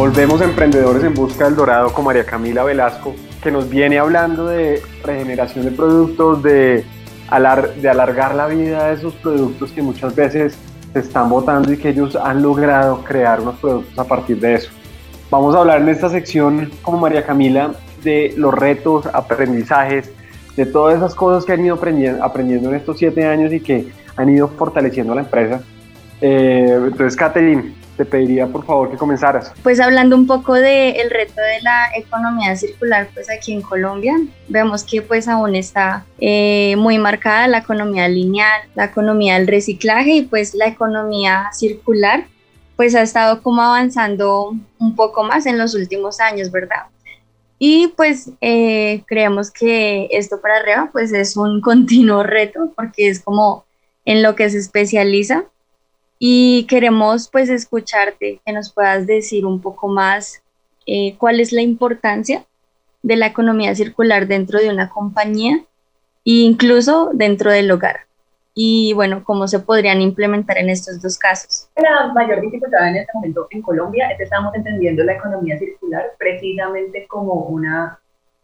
[0.00, 4.46] Volvemos a Emprendedores en Busca del Dorado con María Camila Velasco, que nos viene hablando
[4.46, 6.86] de regeneración de productos, de,
[7.82, 10.56] de alargar la vida de esos productos que muchas veces
[10.94, 14.70] se están botando y que ellos han logrado crear unos productos a partir de eso.
[15.30, 20.10] Vamos a hablar en esta sección, como María Camila, de los retos, aprendizajes,
[20.56, 23.92] de todas esas cosas que han ido aprendiendo, aprendiendo en estos siete años y que
[24.16, 25.60] han ido fortaleciendo la empresa.
[26.22, 29.52] Eh, entonces, Catherine, te pediría por favor que comenzaras.
[29.62, 34.16] Pues hablando un poco del reto de la economía circular, pues aquí en Colombia
[34.48, 40.12] vemos que pues aún está eh, muy marcada la economía lineal, la economía del reciclaje
[40.12, 42.24] y pues la economía circular
[42.74, 46.86] pues ha estado como avanzando un poco más en los últimos años, ¿verdad?
[47.58, 53.20] Y pues eh, creemos que esto para arriba pues es un continuo reto porque es
[53.20, 53.66] como
[54.06, 55.44] en lo que se especializa
[56.22, 60.42] y queremos pues escucharte, que nos puedas decir un poco más
[60.86, 62.44] eh, cuál es la importancia
[63.02, 65.64] de la economía circular dentro de una compañía
[66.26, 68.00] e incluso dentro del hogar.
[68.52, 71.70] Y bueno, cómo se podrían implementar en estos dos casos.
[71.76, 76.12] La mayor dificultad en este momento en Colombia es que estamos entendiendo la economía circular
[76.18, 77.98] precisamente como una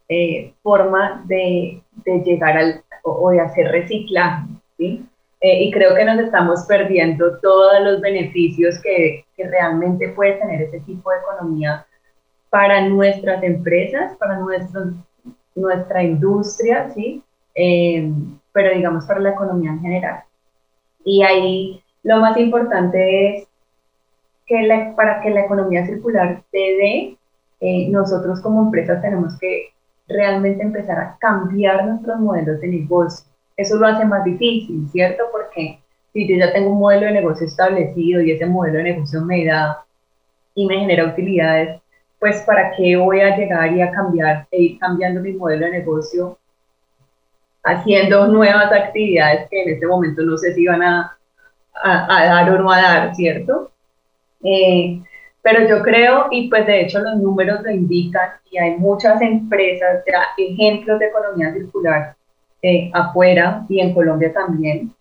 [0.09, 4.47] eh, forma de, de, llegar al o, de hacer reciclaje.
[4.79, 5.05] ¿sí?
[5.39, 10.63] Eh, y creo que nos estamos perdiendo todos los beneficios que, que, realmente puede tener
[10.63, 11.85] ese tipo de economía
[12.49, 14.93] para nuestras empresas, para nuestro,
[15.53, 17.23] nuestra industria, ¿sí?
[17.53, 18.11] Eh,
[18.51, 20.23] pero digamos para la economía en general.
[21.03, 23.47] Y ahí lo más importante es
[24.47, 27.17] que para que la economía circular se dé,
[27.59, 29.73] eh, nosotros como empresas tenemos que
[30.07, 35.23] realmente empezar a cambiar nuestros modelos de negocio eso lo hace más difícil, ¿cierto?
[35.31, 35.79] Porque
[36.13, 39.45] si yo ya tengo un modelo de negocio establecido y ese modelo de negocio me
[39.45, 39.83] da
[40.53, 41.81] y me genera utilidades,
[42.19, 45.71] pues para qué voy a llegar y a cambiar e ir cambiando mi modelo de
[45.71, 46.37] negocio
[47.63, 51.17] haciendo nuevas actividades que en este momento no sé si van a,
[51.83, 53.71] a, dar o no a dar, ¿cierto?
[54.43, 55.01] Eh,
[55.41, 60.03] pero yo creo, y pues de hecho los números lo indican, y hay muchas empresas,
[60.05, 62.16] ya ejemplos de economía circular
[62.61, 64.93] eh, afuera y en Colombia también.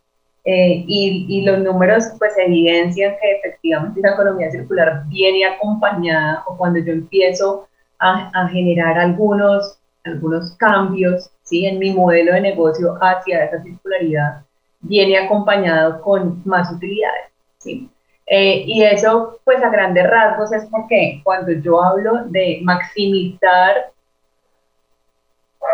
[0.44, 6.56] Eh, y, y, los números pues evidencian que efectivamente la economía circular viene acompañada o
[6.56, 7.66] cuando yo empiezo
[7.98, 11.66] a, a generar algunos, algunos cambios ¿sí?
[11.66, 14.42] en mi modelo de negocio hacia esa circularidad,
[14.80, 17.26] viene acompañado con más utilidades.
[17.58, 17.90] ¿sí?
[18.26, 23.92] Eh, y eso, pues a grandes rasgos, es porque cuando yo hablo de maximizar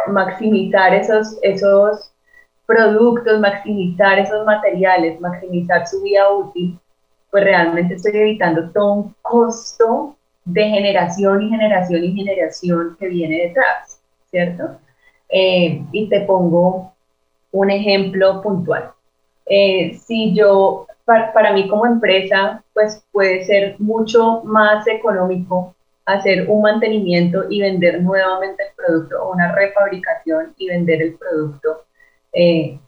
[0.09, 2.12] maximizar esos, esos
[2.66, 6.78] productos, maximizar esos materiales, maximizar su vida útil,
[7.31, 13.46] pues realmente estoy evitando todo un costo de generación y generación y generación que viene
[13.48, 14.00] detrás,
[14.31, 14.78] ¿cierto?
[15.28, 16.92] Eh, y te pongo
[17.52, 18.90] un ejemplo puntual.
[19.46, 25.74] Eh, si yo, para, para, mí como empresa, pues puede ser mucho más económico
[26.07, 31.85] hacer un mantenimiento y vender nuevamente el producto o una refabricación y vender el producto
[32.33, 32.79] eh,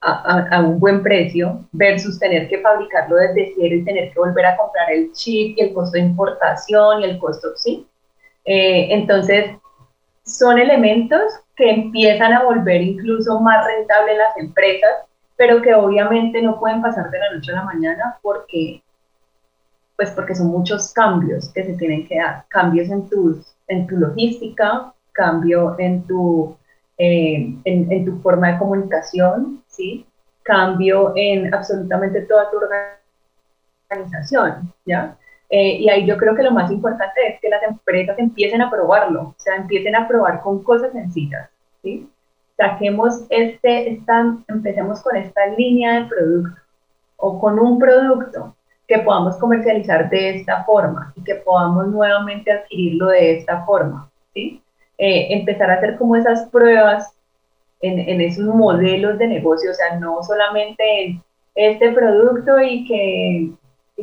[0.00, 4.56] a, un buen precio versus tener que fabricarlo desde cero y tener que volver a
[4.56, 7.86] comprar el chip y el costo de importación y el costo, ¿sí?
[8.44, 9.56] Eh, entonces,
[10.24, 11.22] son elementos
[11.56, 14.90] que empiezan a volver incluso más rentable las empresas,
[15.36, 18.82] pero que obviamente no pueden pasar de la noche a la mañana porque
[19.98, 23.96] pues porque son muchos cambios que se tienen que dar, cambios en, tus, en tu
[23.96, 26.56] logística, cambio en tu,
[26.96, 30.06] eh, en, tu forma de comunicación, ¿sí?
[30.44, 32.58] cambio en absolutamente toda tu
[33.90, 35.16] organización, ¿ya?
[35.50, 38.70] Eh, y ahí yo creo que lo más importante es que las empresas empiecen a
[38.70, 41.50] probarlo, o sea, empiecen a probar con cosas sencillas,
[41.82, 42.08] ¿sí?
[42.56, 46.60] saquemos este, esta, empecemos con esta línea de producto
[47.16, 48.54] o con un producto
[48.88, 54.62] que podamos comercializar de esta forma y que podamos nuevamente adquirirlo de esta forma, ¿sí?
[54.96, 57.14] Eh, empezar a hacer como esas pruebas
[57.82, 61.22] en, en, esos modelos de negocio, o sea, no solamente en
[61.54, 63.50] este producto y que,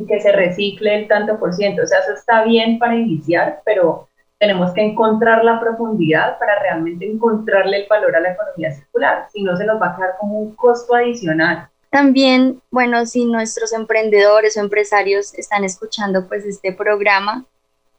[0.00, 3.60] y que se recicle el tanto por ciento, o sea, eso está bien para iniciar,
[3.64, 9.26] pero tenemos que encontrar la profundidad para realmente encontrarle el valor a la economía circular,
[9.32, 11.68] si no se nos va a quedar como un costo adicional.
[11.90, 17.44] También, bueno, si nuestros emprendedores o empresarios están escuchando pues este programa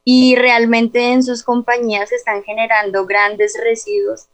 [0.04, 4.28] y realmente en sus compañías están generando grandes residuos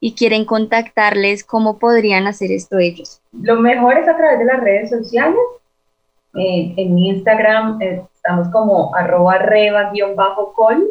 [0.00, 3.20] y quieren contactarles, ¿cómo podrían hacer esto ellos?
[3.32, 5.40] Lo mejor es a través de las redes sociales.
[6.34, 10.86] Eh, en Instagram eh, estamos como arroba reba-col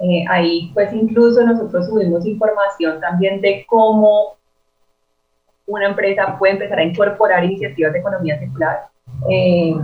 [0.00, 4.36] eh, ahí pues incluso nosotros subimos información también de cómo
[5.74, 8.86] una empresa puede empezar a incorporar iniciativas de economía circular.
[9.28, 9.74] Eh,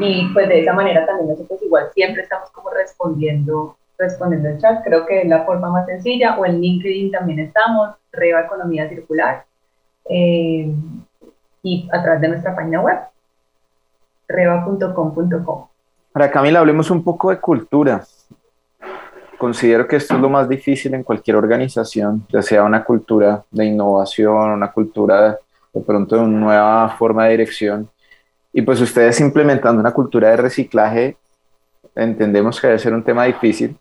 [0.00, 4.82] y pues de esa manera también nosotros igual siempre estamos como respondiendo respondiendo el chat,
[4.84, 9.44] creo que es la forma más sencilla, o en LinkedIn también estamos, Reba Economía Circular,
[10.08, 10.74] eh,
[11.62, 12.98] y a través de nuestra página web,
[14.26, 15.66] reba.com.com.
[16.12, 18.02] Para Camila, hablemos un poco de cultura
[19.42, 23.64] considero que esto es lo más difícil en cualquier organización, ya sea una cultura de
[23.64, 25.36] innovación, una cultura
[25.72, 27.90] de pronto de una nueva forma de dirección.
[28.52, 31.16] Y pues ustedes implementando una cultura de reciclaje,
[31.96, 33.76] entendemos que debe ser un tema difícil.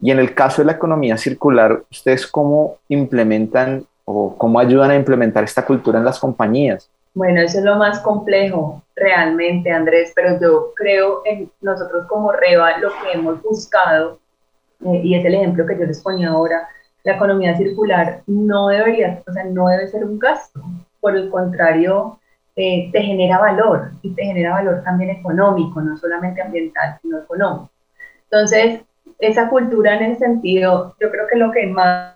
[0.00, 4.96] Y en el caso de la economía circular, ¿ustedes cómo implementan o cómo ayudan a
[4.96, 6.90] implementar esta cultura en las compañías?
[7.14, 12.78] Bueno, eso es lo más complejo realmente, Andrés, pero yo creo en nosotros como REVA
[12.78, 14.18] lo que hemos buscado
[14.84, 16.68] eh, y es el ejemplo que yo les ponía ahora,
[17.04, 20.60] la economía circular no debería, o sea, no debe ser un gasto,
[21.00, 22.18] por el contrario,
[22.56, 27.70] eh, te genera valor y te genera valor también económico, no solamente ambiental, sino económico.
[28.24, 28.82] Entonces,
[29.20, 32.14] esa cultura en el sentido, yo creo que lo que más,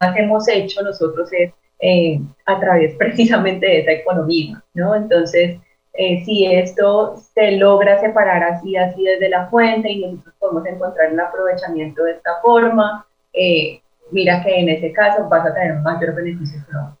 [0.00, 4.94] más hemos hecho nosotros es eh, a través precisamente de esa economía, ¿no?
[4.94, 5.58] Entonces,
[5.96, 11.12] eh, si esto se logra separar así, así desde la fuente y nosotros podemos encontrar
[11.12, 13.80] el aprovechamiento de esta forma, eh,
[14.10, 16.98] mira que en ese caso vas a tener un mayor beneficio económico.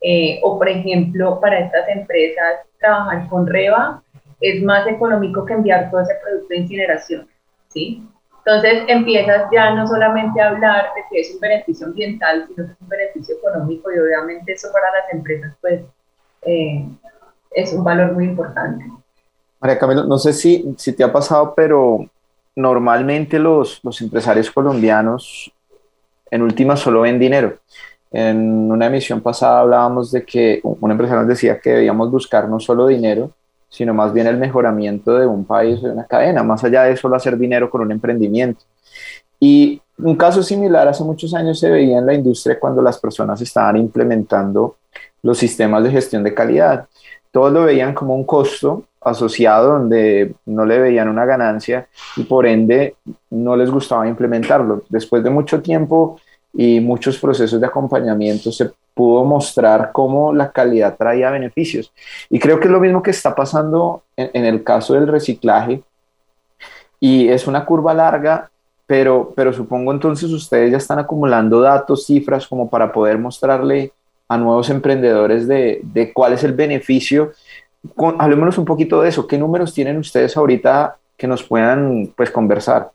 [0.00, 4.02] Eh, o por ejemplo, para estas empresas, trabajar con REVA
[4.40, 7.26] es más económico que enviar todo ese producto de incineración.
[7.68, 8.06] ¿sí?
[8.44, 12.72] Entonces empiezas ya no solamente a hablar de que es un beneficio ambiental, sino que
[12.72, 15.80] es un beneficio económico y obviamente eso para las empresas pues
[17.50, 18.84] es un valor muy importante.
[19.60, 22.08] María Camilo, no sé si, si te ha pasado, pero
[22.54, 25.52] normalmente los, los empresarios colombianos
[26.30, 27.58] en última solo ven dinero.
[28.10, 32.58] En una emisión pasada hablábamos de que un empresario nos decía que debíamos buscar no
[32.58, 33.32] solo dinero,
[33.68, 36.96] sino más bien el mejoramiento de un país o de una cadena, más allá de
[36.96, 38.64] solo hacer dinero con un emprendimiento.
[39.38, 43.40] Y un caso similar hace muchos años se veía en la industria cuando las personas
[43.40, 44.76] estaban implementando
[45.22, 46.86] los sistemas de gestión de calidad
[47.30, 52.46] todos lo veían como un costo asociado donde no le veían una ganancia y por
[52.46, 52.96] ende
[53.30, 54.82] no les gustaba implementarlo.
[54.88, 56.20] Después de mucho tiempo
[56.52, 61.92] y muchos procesos de acompañamiento se pudo mostrar cómo la calidad traía beneficios.
[62.30, 65.82] Y creo que es lo mismo que está pasando en, el caso del reciclaje
[66.98, 68.50] y es una curva larga,
[68.86, 73.92] pero, pero supongo entonces ustedes ya están acumulando datos, cifras como para poder mostrarle
[74.28, 77.32] a nuevos emprendedores de, de cuál es el beneficio.
[77.96, 79.26] Con, hablémonos un poquito de eso.
[79.26, 82.90] ¿Qué números tienen ustedes ahorita que nos puedan pues, conversar?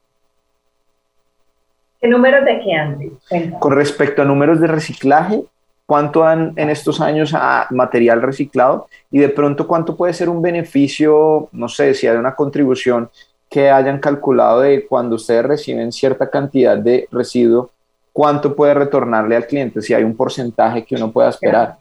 [1.99, 3.51] ¿Qué números de qué?
[3.59, 5.43] Con respecto a números de reciclaje,
[5.85, 8.87] ¿cuánto dan en estos años a material reciclado?
[9.09, 13.09] Y de pronto, ¿cuánto puede ser un beneficio, no sé, si hay una contribución
[13.49, 17.69] que hayan calculado de cuando ustedes reciben cierta cantidad de residuo,
[18.13, 21.77] cuánto puede retornarle al cliente, si hay un porcentaje que uno pueda esperar.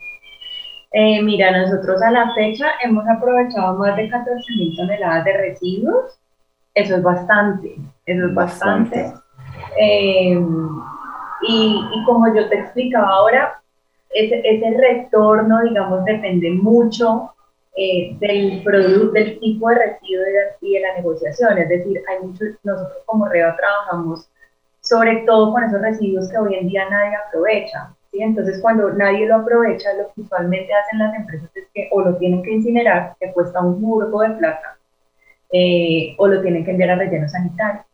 [0.92, 6.18] Eh, mira, nosotros a la fecha hemos aprovechado más de 14 mil toneladas de residuos.
[6.74, 7.76] Eso es bastante,
[8.06, 9.12] eso es bastante.
[9.78, 10.38] Eh,
[11.48, 13.62] y, y, como yo te explicaba ahora,
[14.10, 17.32] ese, ese retorno, digamos, depende mucho
[17.74, 20.24] eh, del producto, del tipo de residuo
[20.60, 21.56] y de, la negociación.
[21.56, 24.28] Es decir, hay muchos, nosotros como REVA trabajamos
[24.82, 27.94] sobre todo con esos residuos que hoy en día nadie aprovecha.
[28.10, 28.20] ¿sí?
[28.20, 32.16] Entonces, cuando nadie lo aprovecha, lo que usualmente hacen las empresas es que o lo
[32.16, 34.76] tienen que incinerar, que cuesta un murgo de plata,
[35.52, 37.84] eh, o lo tienen que enviar a relleno sanitario.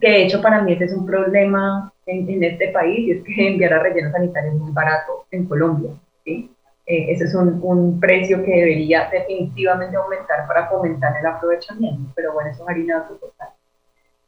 [0.00, 3.48] que de hecho para mí ese es un problema en, este país, y es que
[3.52, 5.90] enviar a relleno sanitario es muy barato en Colombia.
[6.24, 6.50] ¿sí?
[6.86, 12.32] Eh, ese es un, un, precio que debería definitivamente aumentar para fomentar el aprovechamiento, pero
[12.32, 13.28] bueno, eso es harina de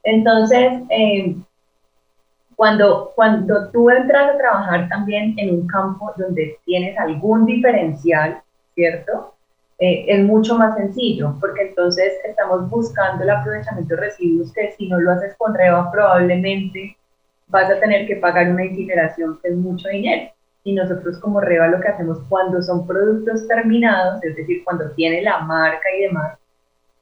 [0.05, 1.37] Entonces, eh,
[2.57, 8.41] cuando, cuando tú entras a trabajar también en un campo donde tienes algún diferencial,
[8.75, 9.35] ¿cierto?
[9.79, 14.89] Eh, es mucho más sencillo, porque entonces estamos buscando el aprovechamiento de residuos que si
[14.89, 16.97] no lo haces con REVA probablemente
[17.49, 20.31] vas a tener que pagar una incineración que es mucho dinero.
[20.65, 25.23] Y nosotros como REVA lo que hacemos cuando son productos terminados, es decir, cuando tiene
[25.23, 26.39] la marca y demás,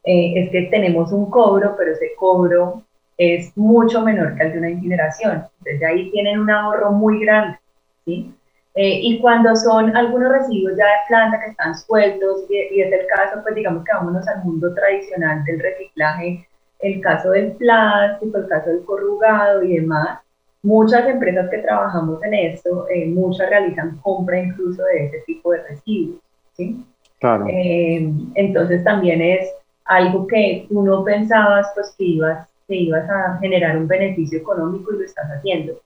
[0.04, 2.82] eh, es que tenemos un cobro, pero ese cobro
[3.20, 5.44] es mucho menor que el de una incineración.
[5.58, 7.58] Entonces ahí tienen un ahorro muy grande.
[8.06, 8.34] ¿sí?
[8.74, 13.06] Eh, y cuando son algunos residuos ya de planta que están sueltos, y, es el
[13.14, 16.48] caso, pues digamos que vámonos al mundo tradicional del reciclaje,
[16.78, 20.20] el caso del plástico, el caso del corrugado y demás,
[20.62, 25.62] muchas empresas que trabajamos en esto, eh, muchas realizan compra incluso de ese tipo de
[25.64, 26.20] residuos.
[26.54, 26.82] ¿sí?
[27.18, 27.44] Claro.
[27.50, 29.46] Eh, entonces también es
[29.84, 34.92] algo que tú no pensabas pues que ibas, que ibas a generar un beneficio económico
[34.92, 35.80] y lo estás haciendo.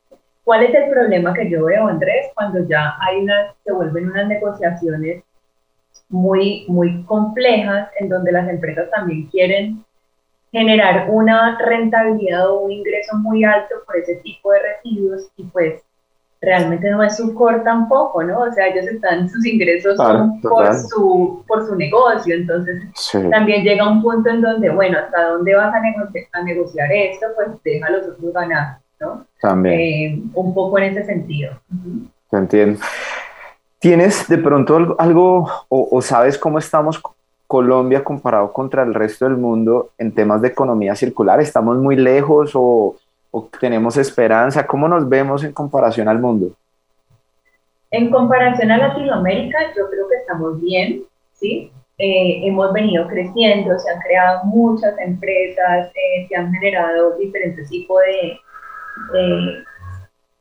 [0.45, 4.28] ¿Cuál es el problema que yo veo, Andrés, cuando ya hay unas, se vuelven unas
[4.28, 5.24] negociaciones
[6.11, 9.82] muy, muy complejas en donde las empresas también quieren
[10.53, 15.82] generar una rentabilidad o un ingreso muy alto por ese tipo de residuos y pues
[16.45, 18.40] realmente no es su core tampoco, ¿no?
[18.40, 19.97] O sea, ellos están, sus ingresos
[20.42, 22.82] por, su, por su negocio, entonces
[23.30, 25.78] también llega un punto en donde, bueno, ¿hasta dónde vas a,
[26.38, 27.26] a negociar esto?
[27.36, 28.78] Pues deja a los otros ganar.
[29.40, 29.80] También.
[29.80, 31.53] Eh, un poco en ese sentido.
[32.30, 32.80] Te entiendo.
[33.78, 37.01] ¿Tienes de pronto algo, o, sabes cómo estamos
[37.47, 41.40] Colombia comparado contra el resto del mundo en temas de economía circular?
[41.40, 42.97] ¿Estamos muy lejos o,
[43.43, 44.66] tenemos esperanza?
[44.66, 46.53] ¿Cómo nos vemos en comparación al mundo?
[47.91, 51.70] En comparación a Latinoamérica, yo creo que estamos bien, ¿sí?
[51.97, 58.01] Eh, hemos venido creciendo, se han creado muchas empresas, eh, se han generado diferentes tipos
[59.12, 59.64] de,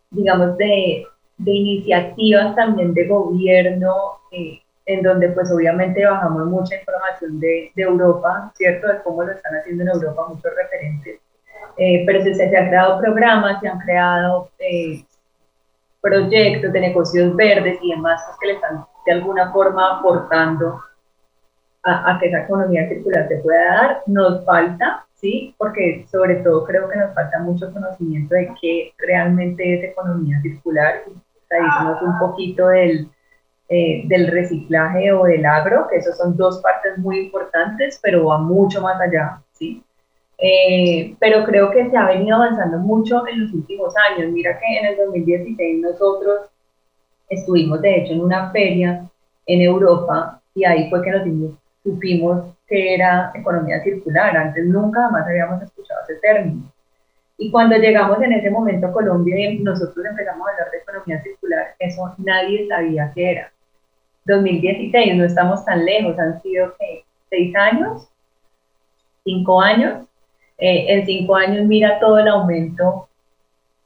[0.09, 1.05] digamos, de,
[1.37, 3.93] de, iniciativas también de gobierno,
[4.31, 8.87] eh, en donde pues obviamente bajamos mucha información de, de, Europa, ¿cierto?
[8.87, 11.19] De cómo lo están haciendo en Europa muchos referentes.
[11.77, 15.03] Eh, pero se, se, han creado programas, se han creado eh,
[16.01, 20.79] proyectos de negocios verdes y demás que le están de alguna forma aportando
[21.83, 24.03] a, que esa economía circular se pueda dar.
[24.05, 25.53] Nos falta, ¿sí?
[25.57, 31.03] Porque sobre todo creo que nos falta mucho conocimiento de qué realmente es economía circular.
[31.49, 33.09] Salirnos un poquito del,
[33.69, 38.37] eh, del reciclaje o del agro, que esos son dos partes muy importantes, pero va
[38.37, 39.83] mucho más allá, ¿sí?
[40.37, 44.31] Eh, pero creo que se ha venido avanzando mucho en los últimos años.
[44.31, 46.49] Mira que en el 2016 nosotros
[47.29, 49.09] estuvimos de hecho en una feria
[49.45, 51.53] en Europa y ahí fue que nos
[51.83, 54.35] supimos que era economía circular.
[54.35, 56.71] Antes nunca más habíamos escuchado ese término.
[57.37, 61.21] Y cuando llegamos en ese momento a Colombia y nosotros empezamos a hablar de economía
[61.21, 63.51] circular, eso nadie sabía qué era.
[64.25, 67.03] 2016, no estamos tan lejos, han sido ¿qué?
[67.29, 68.07] seis años,
[69.23, 70.05] cinco años.
[70.57, 73.07] Eh, en cinco años mira todo el aumento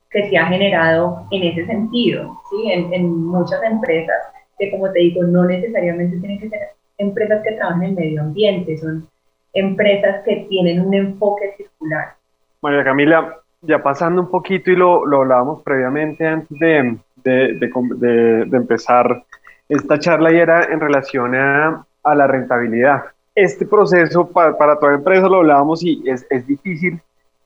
[0.09, 2.71] que se ha generado en ese sentido, ¿sí?
[2.71, 4.15] en, en muchas empresas
[4.57, 8.77] que como te digo, no necesariamente tienen que ser empresas que trabajan en medio ambiente,
[8.77, 9.07] son
[9.53, 12.15] empresas que tienen un enfoque circular.
[12.61, 18.45] María Camila, ya pasando un poquito y lo, lo hablábamos previamente antes de, de, de,
[18.45, 19.23] de, empezar
[19.69, 23.05] esta charla y era en relación a, a la rentabilidad.
[23.39, 26.99] Este proceso para, para, toda empresa lo hablábamos y es, es, difícil,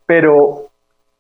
[0.06, 0.68] pero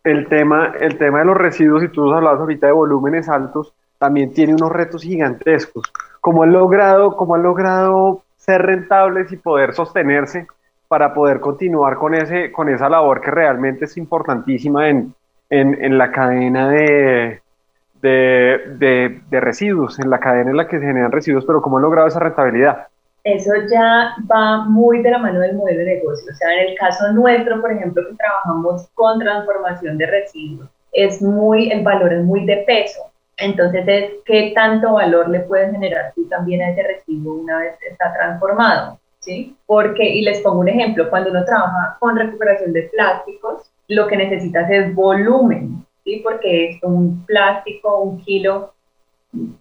[0.03, 4.33] el tema, el tema de los residuos, y tú hablabas ahorita de volúmenes altos, también
[4.33, 5.91] tiene unos retos gigantescos
[6.21, 10.47] cómo han logrado, cómo logrado ser rentables y poder sostenerse
[10.87, 15.13] para poder continuar con, ese, con esa labor que realmente es importantísima en,
[15.49, 17.41] en, en la cadena de,
[18.01, 21.83] de, de, residuos, en la cadena en la que se generan residuos, pero cómo han
[21.83, 22.87] logrado esa rentabilidad.
[23.23, 26.31] Eso ya va muy de la mano del modelo de negocio.
[26.31, 31.21] O sea, en el caso nuestro, por ejemplo, que trabajamos con transformación de residuos, es
[31.21, 33.11] muy, el valor es muy de peso.
[33.37, 37.75] Entonces es qué tanto valor le puedes generar tú también a ese residuo una vez
[37.89, 39.55] está transformado, ¿sí?
[39.65, 44.17] Porque, y les pongo un ejemplo, cuando uno trabaja con recuperación de plásticos, lo que
[44.17, 46.21] necesitas es volumen, ¿sí?
[46.23, 48.73] Porque es un plástico, un kilo,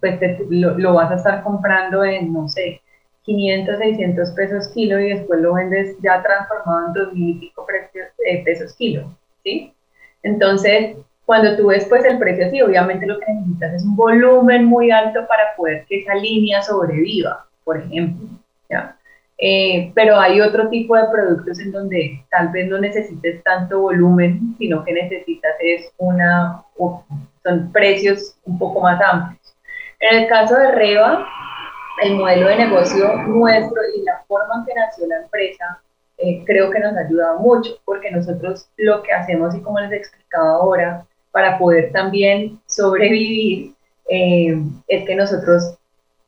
[0.01, 2.83] pues lo, vas a estar comprando en, no sé,
[3.25, 7.67] 500, 600 pesos kilo y después lo vendes ya transformado en 2.000 y pico
[8.27, 9.15] eh, pesos kilo,
[9.45, 9.73] ¿sí?
[10.23, 14.65] Entonces, cuando tú ves pues el precio así, obviamente lo que necesitas es un volumen
[14.65, 18.29] muy alto para poder que esa línea sobreviva, por ejemplo.
[18.69, 18.97] ¿ya?
[19.39, 24.55] Eh, pero hay otro tipo de productos en donde tal vez no necesites tanto volumen,
[24.59, 26.63] sino que necesitas es una,
[27.43, 29.57] son precios un poco más amplios.
[30.01, 31.27] En el caso de Reba,
[32.01, 35.81] el modelo de negocio nuestro y la forma en que nació la empresa,
[36.19, 39.93] eh, creo que nos ha ayudado mucho, porque nosotros lo que hacemos, y como les
[39.93, 43.75] explicaba ahora, para poder también sobrevivir,
[44.09, 45.77] eh, es que nosotros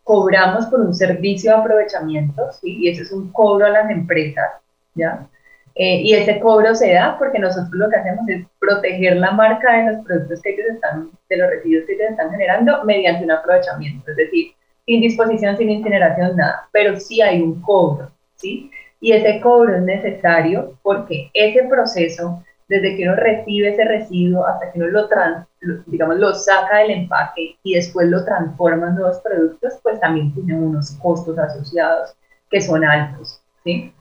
[0.05, 4.51] cobramos por un servicio de aprovechamiento, y eso es un cobro a las empresas,
[4.95, 5.27] ¿ya?
[5.75, 9.73] Eh, y ese cobro se da porque nosotros lo que hacemos es proteger la marca
[9.73, 13.31] de los productos que ellos están, de los residuos que ellos están generando mediante un
[13.31, 14.53] aprovechamiento, es decir,
[14.87, 18.71] sin disposición, sin incineración, nada, pero sí hay un cobro, ¿sí?
[19.01, 24.71] Y ese cobro es necesario porque ese proceso, desde que uno recibe ese residuo hasta
[24.71, 25.47] que uno lo, trans,
[25.87, 30.55] digamos, lo saca del empaque y después lo transforma en nuevos productos, pues también tiene
[30.55, 32.15] unos costos asociados
[32.51, 33.93] que son altos, ¿sí?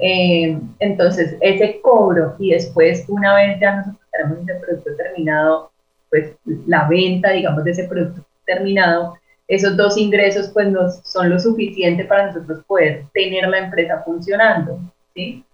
[0.00, 5.72] Eh, entonces, ese cobro y después, una vez ya nosotros tenemos ese producto terminado,
[6.10, 6.36] pues
[6.66, 9.18] la venta, digamos, de ese producto terminado,
[9.48, 14.78] esos dos ingresos pues no son lo suficiente para nosotros poder tener la empresa funcionando,
[15.14, 15.44] ¿sí?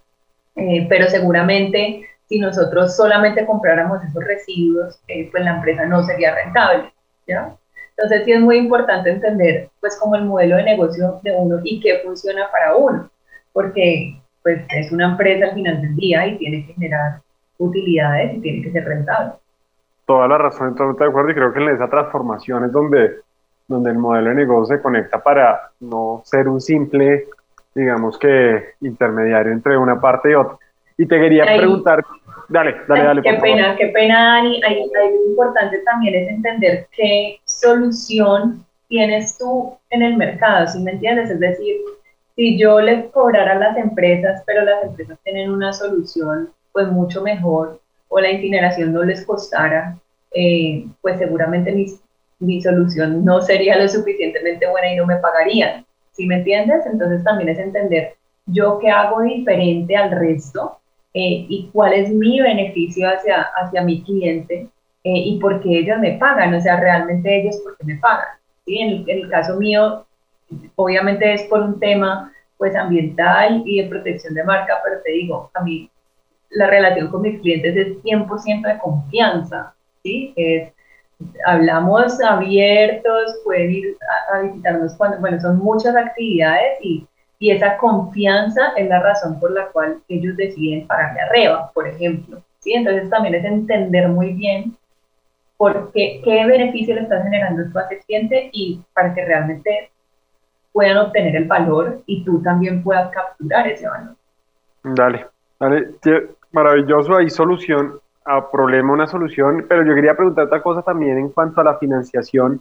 [0.57, 6.35] Eh, pero seguramente si nosotros solamente compráramos esos residuos, eh, pues la empresa no sería
[6.35, 6.93] rentable,
[7.27, 7.55] ¿ya?
[7.97, 11.81] Entonces sí es muy importante entender pues como el modelo de negocio de uno y
[11.81, 13.09] qué funciona para uno,
[13.53, 17.21] porque pues es una empresa al final del día y tiene que generar
[17.59, 19.35] utilidades y tiene que ser rentable.
[20.07, 23.21] Toda la razón, totalmente de acuerdo y creo que en esa transformación es donde,
[23.67, 27.27] donde el modelo de negocio se conecta para no ser un simple,
[27.75, 30.59] digamos que, intermediario entre una parte y otra.
[30.97, 32.05] Y te quería preguntar,
[32.49, 33.23] dale, dale, dale.
[33.23, 34.63] Qué pena, qué pena, Dani.
[34.63, 40.93] Ahí, lo importante también es entender qué solución tienes tú en el mercado, ¿sí me
[40.93, 41.31] entiendes?
[41.31, 41.77] Es decir,
[42.37, 47.23] si yo les cobrara a las empresas, pero las empresas tienen una solución pues mucho
[47.23, 49.97] mejor o la incineración no les costara,
[50.33, 51.87] eh, pues seguramente mi,
[52.45, 55.85] mi, solución no sería lo suficientemente buena y no me pagarían.
[56.13, 56.87] ¿Sí me entiendes?
[56.87, 58.15] Entonces también es entender
[58.47, 60.79] yo qué hago diferente al resto
[61.13, 64.69] eh, y cuál es mi beneficio hacia, hacia mi cliente
[65.05, 68.37] eh, y por qué ellos me pagan, o sea, realmente ellos por qué me pagan.
[68.65, 68.79] ¿sí?
[68.79, 70.07] En, el, caso mío,
[70.77, 75.51] obviamente es por un tema pues ambiental y de protección de marca, pero te digo,
[75.55, 75.91] a mí
[76.51, 80.33] la relación con mis clientes es 100% de confianza, ¿sí?
[81.47, 83.97] Hablamos abiertos, pueden ir
[84.33, 87.07] a, visitarnos cuando, bueno, son muchas actividades y,
[87.39, 91.89] y, esa confianza es la razón por la cual ellos deciden pagarle a Reba, por
[91.89, 92.73] ejemplo, ¿sí?
[92.75, 94.77] Entonces también es entender muy bien
[95.57, 99.91] por qué, qué beneficio le estás generando tú a ese cliente y para que realmente
[100.73, 104.17] puedan obtener el valor y tú también puedas capturar ese valor.
[104.83, 105.27] Dale,
[105.59, 105.95] dale,
[106.51, 111.29] maravilloso, hay solución a problema, una solución, pero yo quería preguntar otra cosa también en
[111.31, 112.61] cuanto a la financiación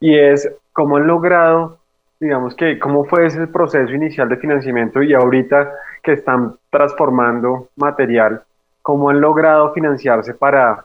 [0.00, 1.78] y es cómo han logrado,
[2.20, 8.42] digamos que, cómo fue ese proceso inicial de financiamiento y ahorita que están transformando material,
[8.82, 10.84] cómo han logrado financiarse para,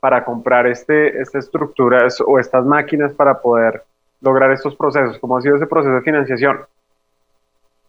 [0.00, 3.82] para comprar este, esta estructura o estas máquinas para poder
[4.20, 5.18] lograr estos procesos?
[5.18, 6.58] ¿Cómo ha sido ese proceso de financiación?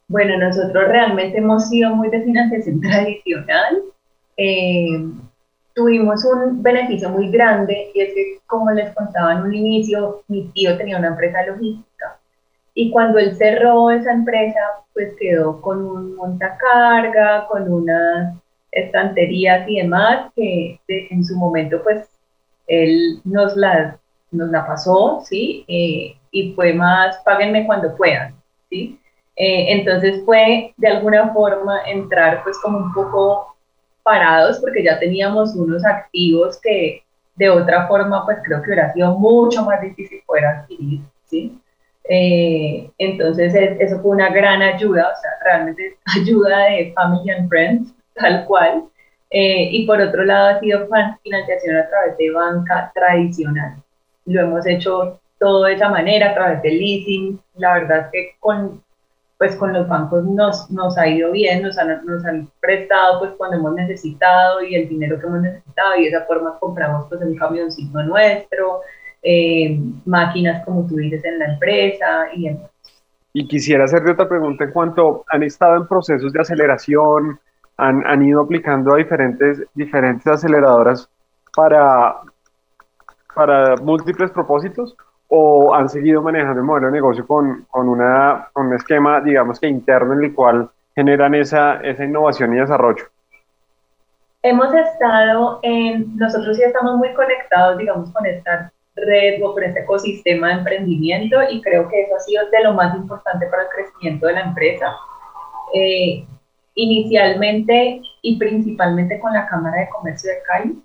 [0.08, 3.82] Bueno, nosotros realmente hemos sido muy de financiación tradicional.
[4.36, 5.08] Eh,
[5.74, 10.48] tuvimos un beneficio muy grande y es que, como les contaba en un inicio, mi
[10.48, 12.18] tío tenía una empresa logística
[12.74, 14.60] y cuando él cerró esa empresa,
[14.94, 18.36] pues quedó con un montacarga, con unas
[18.70, 22.08] estanterías y demás que en su momento, pues
[22.66, 23.96] él nos las
[24.32, 25.64] nos la pasó, ¿sí?
[25.66, 28.34] Eh, y fue más, páguenme cuando puedan,
[28.68, 28.98] ¿sí?
[29.36, 33.49] Eh, entonces fue de alguna forma entrar pues como un poco
[34.02, 37.02] parados porque ya teníamos unos activos que
[37.36, 41.58] de otra forma pues creo que hubiera sido mucho más difícil poder adquirir, ¿sí?
[42.12, 47.94] Eh, entonces eso fue una gran ayuda, o sea, realmente ayuda de Family and Friends,
[48.14, 48.84] tal cual.
[49.30, 50.88] Eh, y por otro lado ha sido
[51.22, 53.76] financiación a través de banca tradicional.
[54.26, 57.40] Lo hemos hecho todo de esa manera, a través del leasing.
[57.54, 58.82] La verdad es que con,
[59.40, 63.30] pues con los bancos nos, nos ha ido bien, nos han, nos han prestado pues
[63.38, 67.22] cuando hemos necesitado y el dinero que hemos necesitado y de esa forma compramos pues
[67.22, 68.82] un camioncito nuestro,
[69.22, 72.70] eh, máquinas como tú dices en la empresa y demás.
[73.32, 77.40] Y quisiera hacerte otra pregunta en cuanto han estado en procesos de aceleración,
[77.78, 81.08] han, han ido aplicando a diferentes, diferentes aceleradoras
[81.56, 82.16] para,
[83.34, 84.94] para múltiples propósitos
[85.30, 89.60] o han seguido manejando el modelo de negocio con, con, una, con un esquema, digamos
[89.60, 93.04] que interno en el cual generan esa, esa innovación y desarrollo?
[94.42, 99.80] Hemos estado en, nosotros ya estamos muy conectados, digamos, con esta red o con este
[99.80, 103.68] ecosistema de emprendimiento y creo que eso ha sido de lo más importante para el
[103.68, 104.86] crecimiento de la empresa.
[105.72, 106.26] Eh,
[106.74, 110.82] inicialmente y principalmente con la Cámara de Comercio de Cali,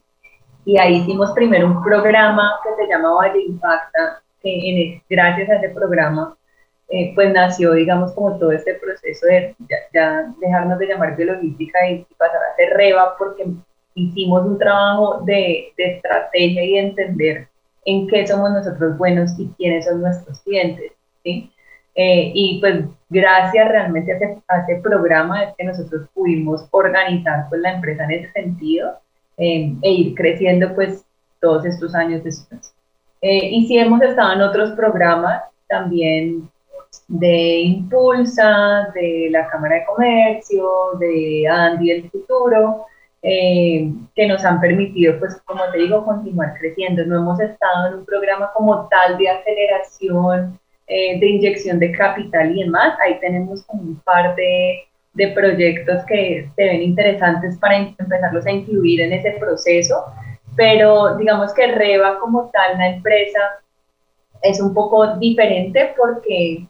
[0.66, 4.22] y ahí hicimos primero un programa que se llamaba Valle Impacta,
[5.10, 6.38] gracias a ese programa
[6.88, 9.56] eh, pues nació, digamos, como todo este proceso de
[9.92, 13.46] ya, dejarnos de llamar biologística y, pasar a ser REVA, porque
[13.96, 17.48] hicimos un trabajo de, estrategia y de entender
[17.86, 20.92] en qué somos nosotros buenos y quiénes son nuestros clientes.
[21.24, 27.48] Eh, y pues gracias realmente a ese, a ese, programa es que nosotros pudimos organizar
[27.50, 29.00] pues la empresa en ese sentido
[29.38, 31.06] eh, e ir creciendo pues
[31.40, 32.75] todos estos años después.
[33.22, 36.50] Y sí hemos estado en otros programas también
[37.08, 42.86] de Impulsa, de la Cámara de Comercio, de Andy el Futuro,
[43.22, 47.06] eh, que nos han permitido, pues como te digo, continuar creciendo.
[47.06, 52.56] No hemos estado en un programa como tal de aceleración, eh, de inyección de capital
[52.56, 52.98] y demás.
[53.02, 59.02] Ahí tenemos un par de, de proyectos que se ven interesantes para empezarlos a incluir
[59.02, 60.06] en ese proceso,
[60.56, 63.40] pero digamos que Reba como tal, la empresa,
[64.42, 66.68] es un poco diferente porque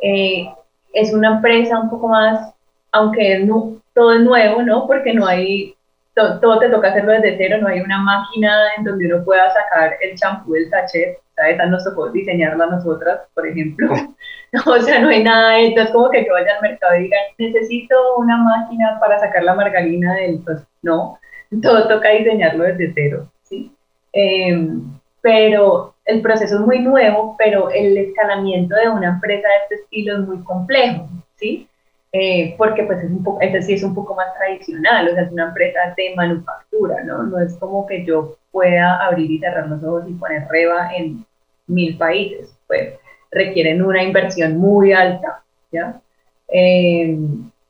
[0.00, 0.48] eh,
[0.92, 2.54] es una empresa un poco más,
[2.92, 3.48] aunque
[3.94, 4.86] todo es nuevo, ¿no?
[4.86, 5.74] Porque no hay,
[6.14, 9.96] todo te toca hacerlo desde cero, no hay una máquina en donde uno pueda sacar
[10.00, 11.18] el champú del sachet.
[11.36, 13.92] Esa nos tocó diseñarla nosotras, por ejemplo.
[14.66, 17.04] o sea, no hay nada de esto, es como que yo vaya al mercado y
[17.04, 21.18] digan, necesito una máquina para sacar la margarina del, pues, no,
[21.62, 23.72] todo toca diseñarlo desde cero, ¿sí?
[24.12, 24.82] Em,
[25.20, 30.18] pero el proceso es muy nuevo, pero el escalamiento de una empresa de este estilo
[30.18, 31.68] es muy complejo, ¿sí?
[32.12, 35.22] Eh, porque pues es un poco, este sí es un poco más tradicional, o sea,
[35.22, 37.22] es una empresa de manufactura, ¿no?
[37.22, 41.24] No es como que yo pueda abrir y cerrar los ojos y poner reba en
[41.66, 42.94] mil países, pues
[43.30, 45.42] requieren una inversión muy alta,
[45.72, 46.00] ¿ya?
[46.48, 47.16] Eh,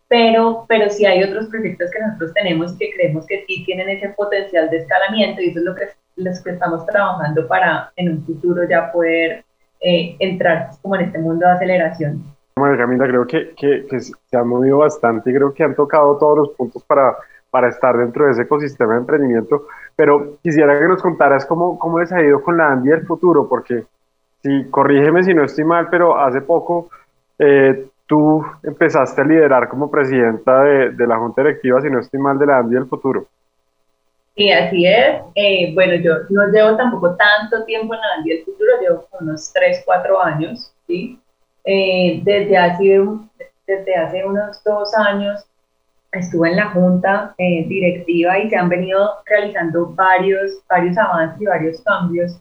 [0.08, 3.88] pero, pero sí hay otros proyectos que nosotros tenemos y que creemos que sí tienen
[3.90, 5.84] ese potencial de escalamiento y eso es lo que
[6.44, 9.44] que estamos trabajando para en un futuro ya poder
[9.80, 12.31] eh, entrar como en este mundo de aceleración.
[12.62, 16.50] Bueno, Camila, creo que, se ha movido bastante y creo que han tocado todos los
[16.50, 17.18] puntos para,
[17.68, 22.12] estar dentro de ese ecosistema de emprendimiento, pero quisiera que nos contaras cómo, cómo les
[22.12, 23.82] ha ido con la Andy del futuro, porque
[24.44, 26.88] si, corrígeme si no estoy mal, pero hace poco
[27.36, 32.20] eh, tú empezaste a liderar como presidenta de, de, la Junta Directiva, si no estoy
[32.20, 33.26] mal, de la Andy del futuro.
[34.36, 35.20] Sí, así es.
[35.34, 39.52] Eh, bueno, yo no llevo tampoco tanto tiempo en la Andy del Futuro, llevo unos
[39.52, 41.18] 3, 4 años, ¿sí?
[41.64, 43.00] Eh, desde, hace,
[43.66, 45.44] desde hace unos dos años
[46.12, 51.46] estuve en la junta eh, directiva y se han venido realizando varios, varios avances y
[51.46, 52.38] varios cambios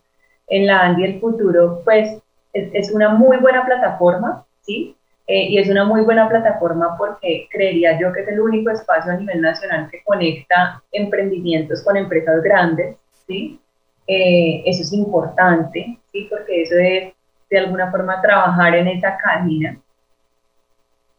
[0.47, 2.21] en la Andy del Futuro, pues
[2.53, 4.95] es, es una muy buena plataforma, ¿sí?
[5.27, 9.13] Eh, y es una muy buena plataforma porque creería yo que es el único espacio
[9.13, 12.97] a nivel nacional que conecta emprendimientos con empresas grandes,
[13.27, 13.57] ¿sí?
[14.07, 16.27] Eh, eso es importante, ¿sí?
[16.29, 17.13] Porque eso es
[17.51, 19.77] de alguna forma trabajar en esa cadena.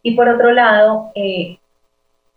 [0.02, 1.58] Y por otro lado, eh,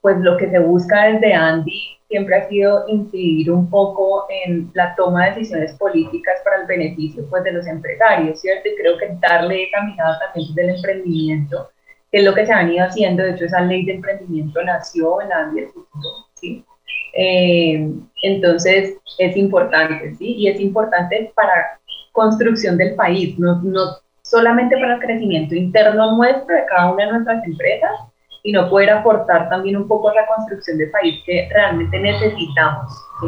[0.02, 4.94] pues lo que se busca desde Andy siempre ha sido incidir un poco en la
[4.96, 8.70] toma de decisiones políticas para el beneficio pues, de los empresarios, ¿cierto?
[8.70, 11.72] Y creo que darle caminada también del emprendimiento,
[12.12, 15.22] que es lo que se ha venido haciendo, de hecho esa ley de emprendimiento nació
[15.22, 16.64] en la del futuro, ¿sí?
[17.18, 17.90] Eh,
[18.22, 20.36] entonces es importante, ¿sí?
[20.38, 21.80] Y es importante para
[22.16, 23.82] construcción del país, no, no
[24.24, 27.92] solamente para el crecimiento interno nuestro de cada una de nuestras empresas,
[28.46, 32.94] y no poder aportar también un poco a la construcción del país que realmente necesitamos.
[33.20, 33.28] ¿sí?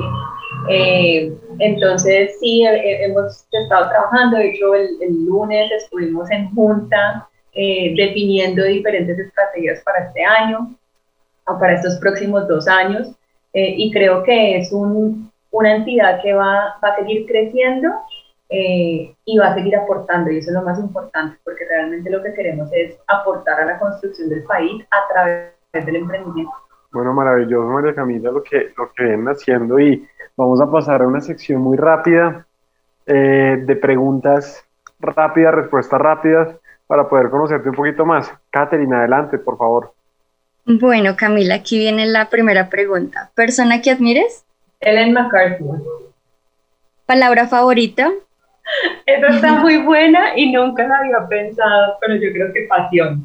[0.70, 7.96] Eh, entonces, sí, hemos estado trabajando, de hecho, el, el lunes estuvimos en junta eh,
[7.98, 10.76] definiendo diferentes estrategias para este año
[11.48, 13.08] o para estos próximos dos años,
[13.54, 17.90] eh, y creo que es un, una entidad que va, va a seguir creciendo
[18.50, 22.24] eh, y va a seguir aportando, y eso es lo más importante, porque realmente lo
[22.24, 26.54] que queremos es aportar a la construcción del país a través del emprendimiento.
[26.92, 31.08] Bueno, maravilloso, María Camila, lo que, lo que vienen haciendo, y vamos a pasar a
[31.08, 32.46] una sección muy rápida
[33.06, 34.64] eh, de preguntas
[35.00, 36.56] rápidas, respuestas rápidas,
[36.88, 38.32] para poder conocerte un poquito más.
[38.50, 39.94] Catherine, adelante, por favor.
[40.66, 43.30] Bueno, Camila, aquí viene la primera pregunta.
[43.36, 44.46] ¿Persona que admires?
[44.80, 45.82] Ellen MacArthur.
[47.06, 48.12] ¿Palabra favorita?
[49.06, 53.24] Esa está muy buena y nunca la había pensado, pero yo creo que pasión.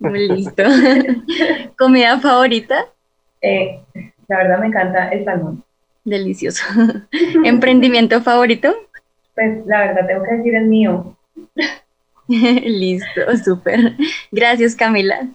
[0.00, 0.62] Listo.
[1.78, 2.86] ¿Comida favorita?
[3.40, 3.80] Eh,
[4.28, 5.64] la verdad me encanta el salmón.
[6.04, 6.64] Delicioso.
[7.44, 8.74] ¿Emprendimiento favorito?
[9.34, 11.16] Pues la verdad tengo que decir el mío.
[12.28, 13.94] Listo, súper.
[14.30, 15.28] Gracias Camila.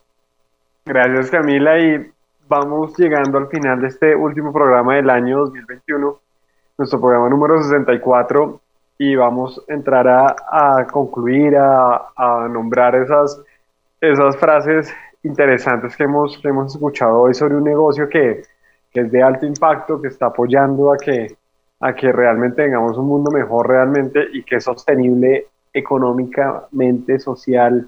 [0.85, 2.11] Gracias Camila y
[2.47, 6.19] vamos llegando al final de este último programa del año 2021,
[6.77, 8.61] nuestro programa número 64
[8.97, 13.41] y vamos a entrar a, concluir, a, nombrar esas,
[14.01, 14.93] esas frases
[15.23, 18.43] interesantes que hemos, que hemos escuchado hoy sobre un negocio que,
[18.91, 21.35] que, es de alto impacto, que está apoyando a que,
[21.79, 27.87] a que realmente tengamos un mundo mejor realmente y que es sostenible económicamente, social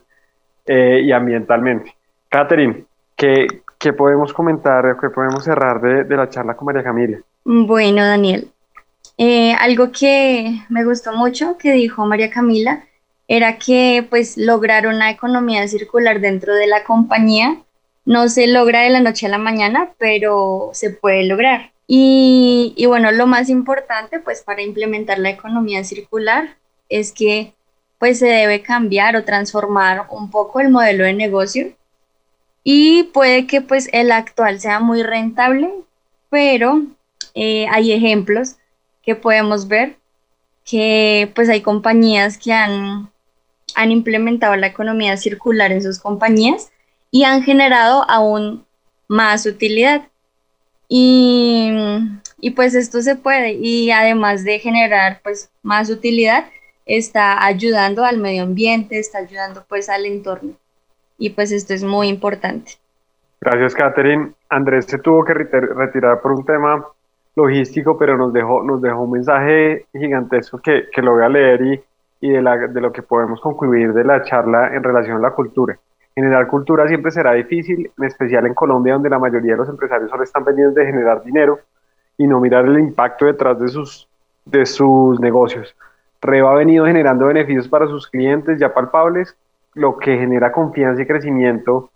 [0.66, 1.96] eh, y ambientalmente.
[2.28, 2.86] Catherine,
[3.16, 3.48] ¿qué,
[3.80, 7.18] ¿qué, podemos comentar, qué podemos cerrar de, de la charla con María Camila?
[7.44, 8.52] Bueno, Daniel,
[9.22, 12.86] eh, algo que me gustó mucho que dijo María Camila
[13.28, 17.58] era que pues lograr una economía circular dentro de la compañía
[18.06, 21.72] no se logra de la noche a la mañana, pero se puede lograr.
[21.86, 26.56] Y, bueno, lo más importante pues para implementar la economía circular
[26.88, 27.54] es que
[27.98, 31.74] pues se debe cambiar o transformar un poco el modelo de negocio
[32.64, 35.70] y puede que pues el actual sea muy rentable,
[36.30, 36.84] pero
[37.36, 38.56] eh, hay ejemplos
[39.10, 39.96] que podemos ver
[40.64, 43.10] que pues hay compañías que han,
[43.88, 46.72] implementado la economía circular en sus compañías
[47.10, 48.66] y han generado aún
[49.08, 50.08] más utilidad.
[50.88, 51.72] Y,
[52.40, 56.46] y, pues esto se puede y además de generar pues más utilidad
[56.86, 60.54] está ayudando al medio ambiente, está ayudando pues al entorno
[61.18, 62.74] y pues esto es muy importante.
[63.42, 64.34] Gracias Catherine.
[64.50, 66.86] Andrés se tuvo que retirar por un tema
[67.40, 71.62] logístico, pero nos dejó, nos dejó un mensaje gigantesco que, que lo voy a leer
[71.62, 71.84] y,
[72.22, 75.32] y de, la, de lo que podemos concluir de la charla en relación a la
[75.32, 75.78] cultura.
[76.16, 80.10] Generar cultura siempre será difícil, en especial en Colombia, donde la mayoría de los empresarios
[80.10, 81.60] solo están pendientes de generar dinero
[82.18, 84.08] y no mirar el impacto detrás de sus,
[84.46, 85.76] de sus negocios.
[86.22, 89.38] Reva ha venido generando beneficios para sus clientes ya palpables,
[89.74, 91.90] lo que genera confianza y crecimiento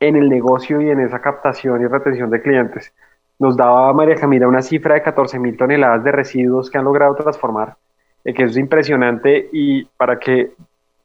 [0.00, 2.92] en el negocio y en esa captación y retención de clientes
[3.38, 7.14] nos daba María Camila una cifra de 14 mil toneladas de residuos que han logrado
[7.14, 7.76] transformar,
[8.24, 10.52] eh, que es impresionante y para que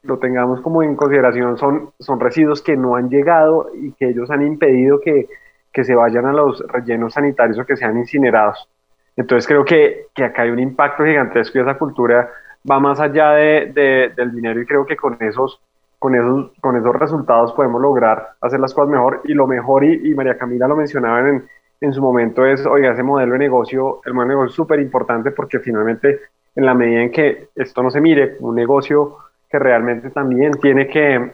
[0.04, 4.32] lo tengamos como en consideración, son, son residuos que no han llegado y que ellos
[4.32, 5.28] han impedido que,
[5.72, 8.68] que se vayan a los rellenos sanitarios o que sean incinerados.
[9.16, 12.30] Entonces creo que, que acá hay un impacto gigantesco y esa cultura
[12.70, 15.60] va más allá de, del dinero y creo que con esos,
[16.00, 20.10] con, esos, con esos resultados podemos lograr hacer las cosas mejor y lo mejor, y,
[20.10, 21.44] y María Camila lo mencionaba en,
[21.82, 24.80] en su momento es, oiga, ese modelo de negocio, el modelo de negocio es súper
[24.80, 26.20] importante porque finalmente
[26.56, 29.18] en la medida en que esto no se mire como un negocio
[29.50, 31.34] que realmente también tiene que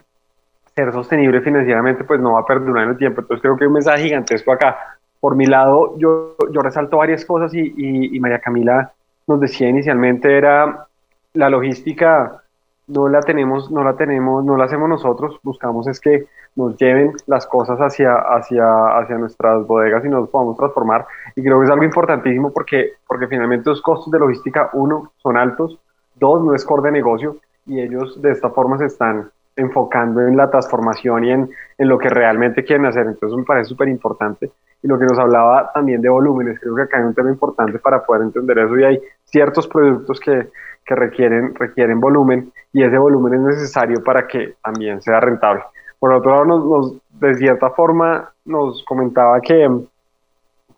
[0.74, 3.20] ser sostenible financieramente, pues no va a perdurar en el tiempo.
[3.20, 4.78] Entonces creo que hay un mensaje gigantesco acá.
[5.20, 8.92] Por mi lado, yo, yo resalto varias cosas y, y, y María Camila
[9.26, 10.86] nos decía inicialmente era
[11.34, 12.42] la logística
[12.88, 16.26] no la tenemos, no la tenemos, no la hacemos nosotros, buscamos es que
[16.56, 21.06] nos lleven las cosas hacia, hacia, hacia nuestras bodegas y nos podamos transformar.
[21.36, 25.36] Y creo que es algo importantísimo porque, porque finalmente los costos de logística, uno, son
[25.36, 25.78] altos,
[26.16, 27.36] dos, no es core de negocio
[27.66, 31.98] y ellos de esta forma se están enfocando en la transformación y en, en lo
[31.98, 33.06] que realmente quieren hacer.
[33.06, 34.50] Entonces me parece súper importante.
[34.82, 37.78] Y lo que nos hablaba también de volúmenes, creo que acá hay un tema importante
[37.80, 40.48] para poder entender eso y hay ciertos productos que,
[40.88, 45.62] que requieren, requieren volumen y ese volumen es necesario para que también sea rentable.
[45.98, 49.68] Por otro lado, nos, de cierta forma nos comentaba que,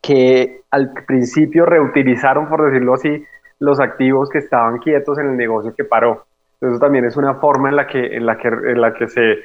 [0.01, 3.25] que al principio reutilizaron, por decirlo así,
[3.59, 6.25] los activos que estaban quietos en el negocio que paró.
[6.61, 9.39] Eso también es una forma en la que, en la que, en la que se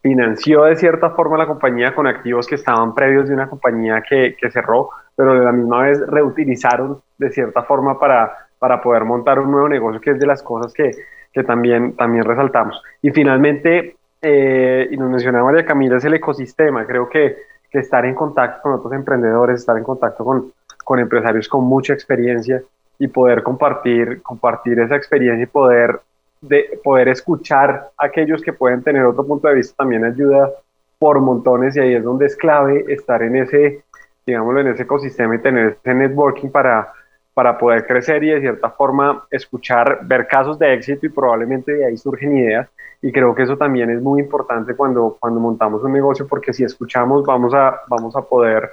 [0.00, 4.36] financió de cierta forma la compañía con activos que estaban previos de una compañía que,
[4.40, 9.38] que cerró, pero de la misma vez reutilizaron de cierta forma para para poder montar
[9.38, 10.90] un nuevo negocio, que es de las cosas que,
[11.32, 12.80] que también, también resaltamos.
[13.02, 16.86] Y finalmente, eh, y nos mencionaba María Camila, es el ecosistema.
[16.86, 17.36] Creo que,
[17.70, 20.52] estar en contacto con otros emprendedores, estar en contacto con,
[20.84, 22.62] con empresarios con mucha experiencia
[22.98, 26.00] y poder compartir, compartir esa experiencia y poder,
[26.40, 30.50] de, poder escuchar a aquellos que pueden tener otro punto de vista también ayuda
[30.98, 33.84] por montones y ahí es donde es clave estar en ese,
[34.26, 36.92] digámoslo, en ese ecosistema y tener ese networking para,
[37.38, 41.86] para poder crecer y de cierta forma escuchar, ver casos de éxito y probablemente de
[41.86, 42.68] ahí surgen ideas.
[43.00, 46.64] Y creo que eso también es muy importante cuando, cuando montamos un negocio porque si
[46.64, 48.72] escuchamos vamos a, vamos a poder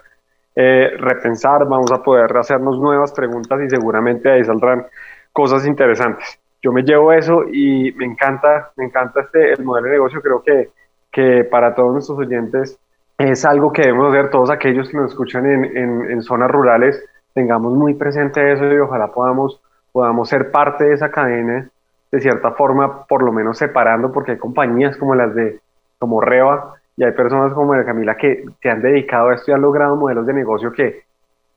[0.56, 4.88] eh, repensar, vamos a poder hacernos nuevas preguntas y seguramente ahí saldrán
[5.32, 6.40] cosas interesantes.
[6.60, 10.42] Yo me llevo eso y me encanta, me encanta este, el modelo de negocio, creo
[10.42, 10.72] que,
[11.12, 12.80] que para todos nuestros oyentes
[13.20, 17.00] es algo que debemos hacer todos aquellos que nos escuchan en, en, en zonas rurales,
[17.36, 19.62] tengamos muy presente eso y ojalá podamos,
[19.92, 21.70] podamos ser parte de esa cadena
[22.12, 25.60] de cierta forma, por lo menos separando, porque hay compañías como las de,
[26.00, 29.54] como Reba, y hay personas como de Camila que se han dedicado a esto y
[29.54, 31.04] han logrado modelos de negocio que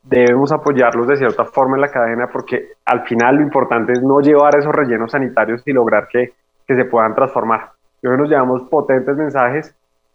[0.02, 4.20] debemos apoyarlos de cierta forma en la cadena, porque al final lo importante es no
[4.20, 6.32] llevar esos rellenos sanitarios y lograr que,
[6.66, 7.70] que se puedan transformar.
[8.02, 9.72] Yo nos llevamos potentes mensajes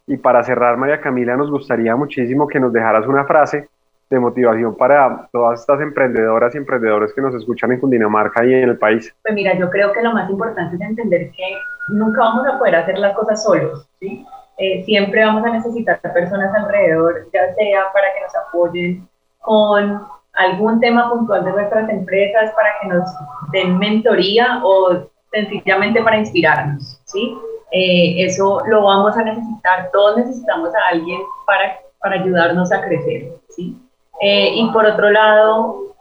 [0.07, 3.69] y para cerrar, María Camila, nos gustaría muchísimo que nos dejaras una frase
[4.13, 8.69] de motivación para todas estas emprendedoras y emprendedores que nos escuchan en Cundinamarca y en
[8.69, 9.13] el país?
[9.23, 11.57] Pues mira, yo creo que lo más importante es entender que
[11.89, 14.25] nunca vamos a poder hacer las cosas solos, ¿sí?
[14.57, 19.07] Eh, siempre vamos a necesitar personas alrededor, ya sea para que nos apoyen
[19.39, 20.01] con
[20.33, 23.09] algún tema puntual de nuestras empresas, para que nos
[23.51, 27.37] den mentoría o sencillamente para inspirarnos, ¿sí?
[27.71, 33.31] Eh, eso lo vamos a necesitar, todos necesitamos a alguien para, para ayudarnos a crecer,
[33.49, 33.75] ¿sí?
[34.21, 35.95] Eh, y por otro lado,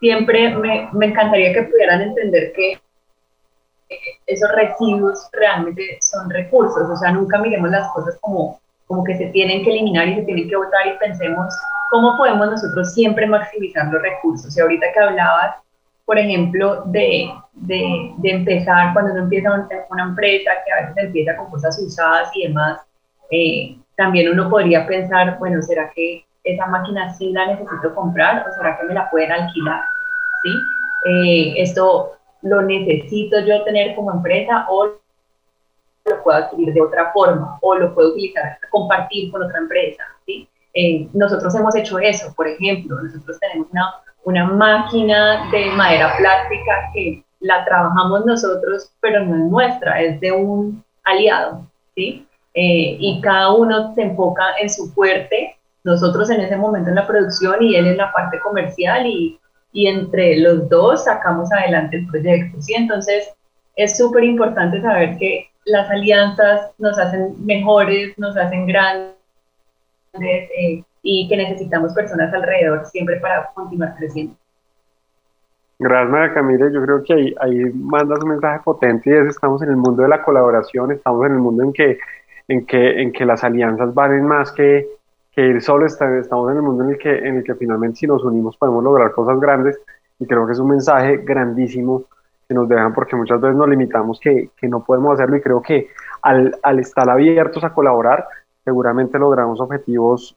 [0.00, 2.80] siempre me, me, encantaría que pudieran entender que
[4.26, 9.26] esos residuos realmente son recursos, o sea, nunca miremos las cosas como, como que se
[9.26, 11.54] tienen que eliminar y se tienen que votar y pensemos
[11.90, 14.56] cómo podemos nosotros siempre maximizar los recursos.
[14.56, 15.56] Y ahorita que hablabas,
[16.04, 21.36] por ejemplo, de, de, de empezar, cuando uno empieza una empresa que a veces empieza
[21.36, 22.80] con cosas usadas y demás,
[23.30, 28.52] eh, también uno podría pensar, bueno, ¿será que esa máquina sí la necesito comprar o
[28.52, 29.82] será que me la pueden alquilar?
[30.42, 30.50] ¿Sí?
[31.10, 34.86] Eh, esto lo necesito yo tener como empresa o
[36.06, 40.04] lo puedo adquirir de otra forma o lo puedo utilizar, compartir con otra empresa.
[40.26, 40.48] ¿sí?
[40.74, 43.94] Eh, nosotros hemos hecho eso, por ejemplo, nosotros tenemos una,
[44.24, 50.32] una máquina de madera plástica que la trabajamos nosotros, pero no es nuestra, es de
[50.32, 52.26] un aliado, ¿sí?
[52.54, 57.06] Eh, y cada uno se enfoca en su fuerte nosotros en ese momento en la
[57.06, 59.38] producción y él en la parte comercial y,
[59.72, 62.74] y entre los dos sacamos adelante el proyecto, ¿sí?
[62.74, 63.32] Entonces
[63.76, 69.14] es súper importante saber que las alianzas nos hacen mejores, nos hacen grandes
[70.14, 74.34] eh, y que necesitamos personas alrededor siempre para continuar creciendo.
[75.78, 76.70] Gracias, María Camila.
[76.72, 80.02] Yo creo que ahí, ahí mandas un mensaje potente y es estamos en el mundo
[80.02, 81.98] de la colaboración, estamos en el mundo en que,
[82.48, 84.88] en que, en que las alianzas valen más que,
[85.38, 88.24] que solo, estamos en el mundo en el, que, en el que finalmente si nos
[88.24, 89.78] unimos podemos lograr cosas grandes
[90.18, 92.06] y creo que es un mensaje grandísimo
[92.48, 95.62] que nos dejan porque muchas veces nos limitamos que, que no podemos hacerlo y creo
[95.62, 95.90] que
[96.22, 98.26] al, al, estar abiertos a colaborar
[98.64, 100.36] seguramente logramos objetivos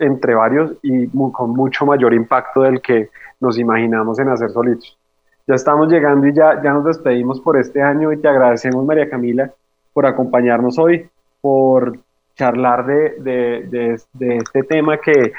[0.00, 4.96] entre varios y con mucho mayor impacto del que nos imaginamos en hacer solitos.
[5.46, 9.10] Ya estamos llegando y ya, ya nos despedimos por este año y te agradecemos María
[9.10, 9.52] Camila
[9.92, 11.06] por acompañarnos hoy,
[11.42, 11.98] por
[12.38, 15.32] charlar de, este tema que,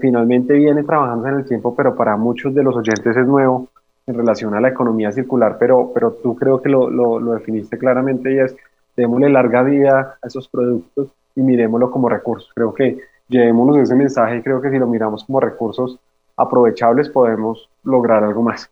[0.00, 3.68] finalmente viene trabajando en el tiempo, pero para muchos de los oyentes es nuevo
[4.06, 8.32] en relación a la economía circular, pero, pero tú creo que lo, lo, definiste claramente
[8.32, 8.56] y es,
[8.96, 12.50] démosle larga vida a esos productos y miremoslo como recursos.
[12.54, 15.98] Creo que llevémonos ese mensaje y creo que si lo miramos como recursos
[16.38, 18.70] aprovechables podemos lograr algo más.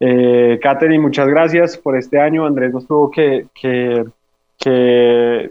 [0.00, 0.58] Eh,
[0.98, 2.44] muchas gracias por este año.
[2.44, 4.04] Andrés nos tuvo que, que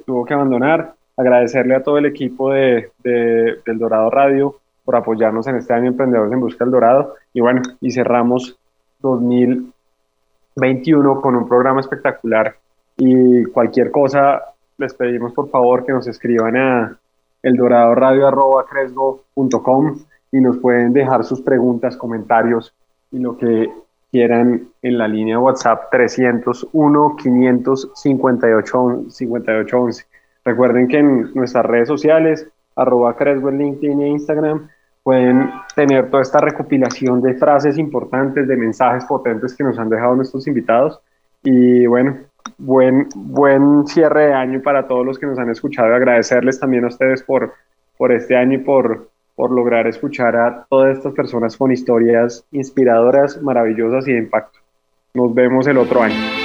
[0.06, 5.48] tuvo que abandonar agradecerle a todo el equipo de, de, del Dorado Radio por apoyarnos
[5.48, 7.16] en este año Emprendedores en Busca del Dorado.
[7.34, 8.58] Y bueno, y cerramos
[9.02, 12.56] 2021 con un programa espectacular.
[12.98, 14.42] Y cualquier cosa,
[14.78, 16.98] les pedimos por favor que nos escriban a
[17.44, 20.00] eldoradoradio.com
[20.32, 22.74] y nos pueden dejar sus preguntas, comentarios
[23.12, 23.70] y lo que
[24.12, 30.06] quieran en la línea WhatsApp 301 558 5811.
[30.46, 34.68] Recuerden que en nuestras redes sociales, arroba Creswell, LinkedIn e Instagram,
[35.02, 40.16] pueden tener toda esta recopilación de frases importantes, de mensajes potentes que nos han dejado
[40.16, 41.02] nuestros invitados.
[41.44, 42.18] Y bueno,
[42.58, 45.94] buen, buen cierre de año para todos los que nos han escuchado.
[45.94, 47.54] Agradecerles también a ustedes por,
[47.98, 53.42] por este año y por, por lograr escuchar a todas estas personas con historias inspiradoras,
[53.42, 54.60] maravillosas y de impacto.
[55.16, 56.45] Nos vemos el otro año.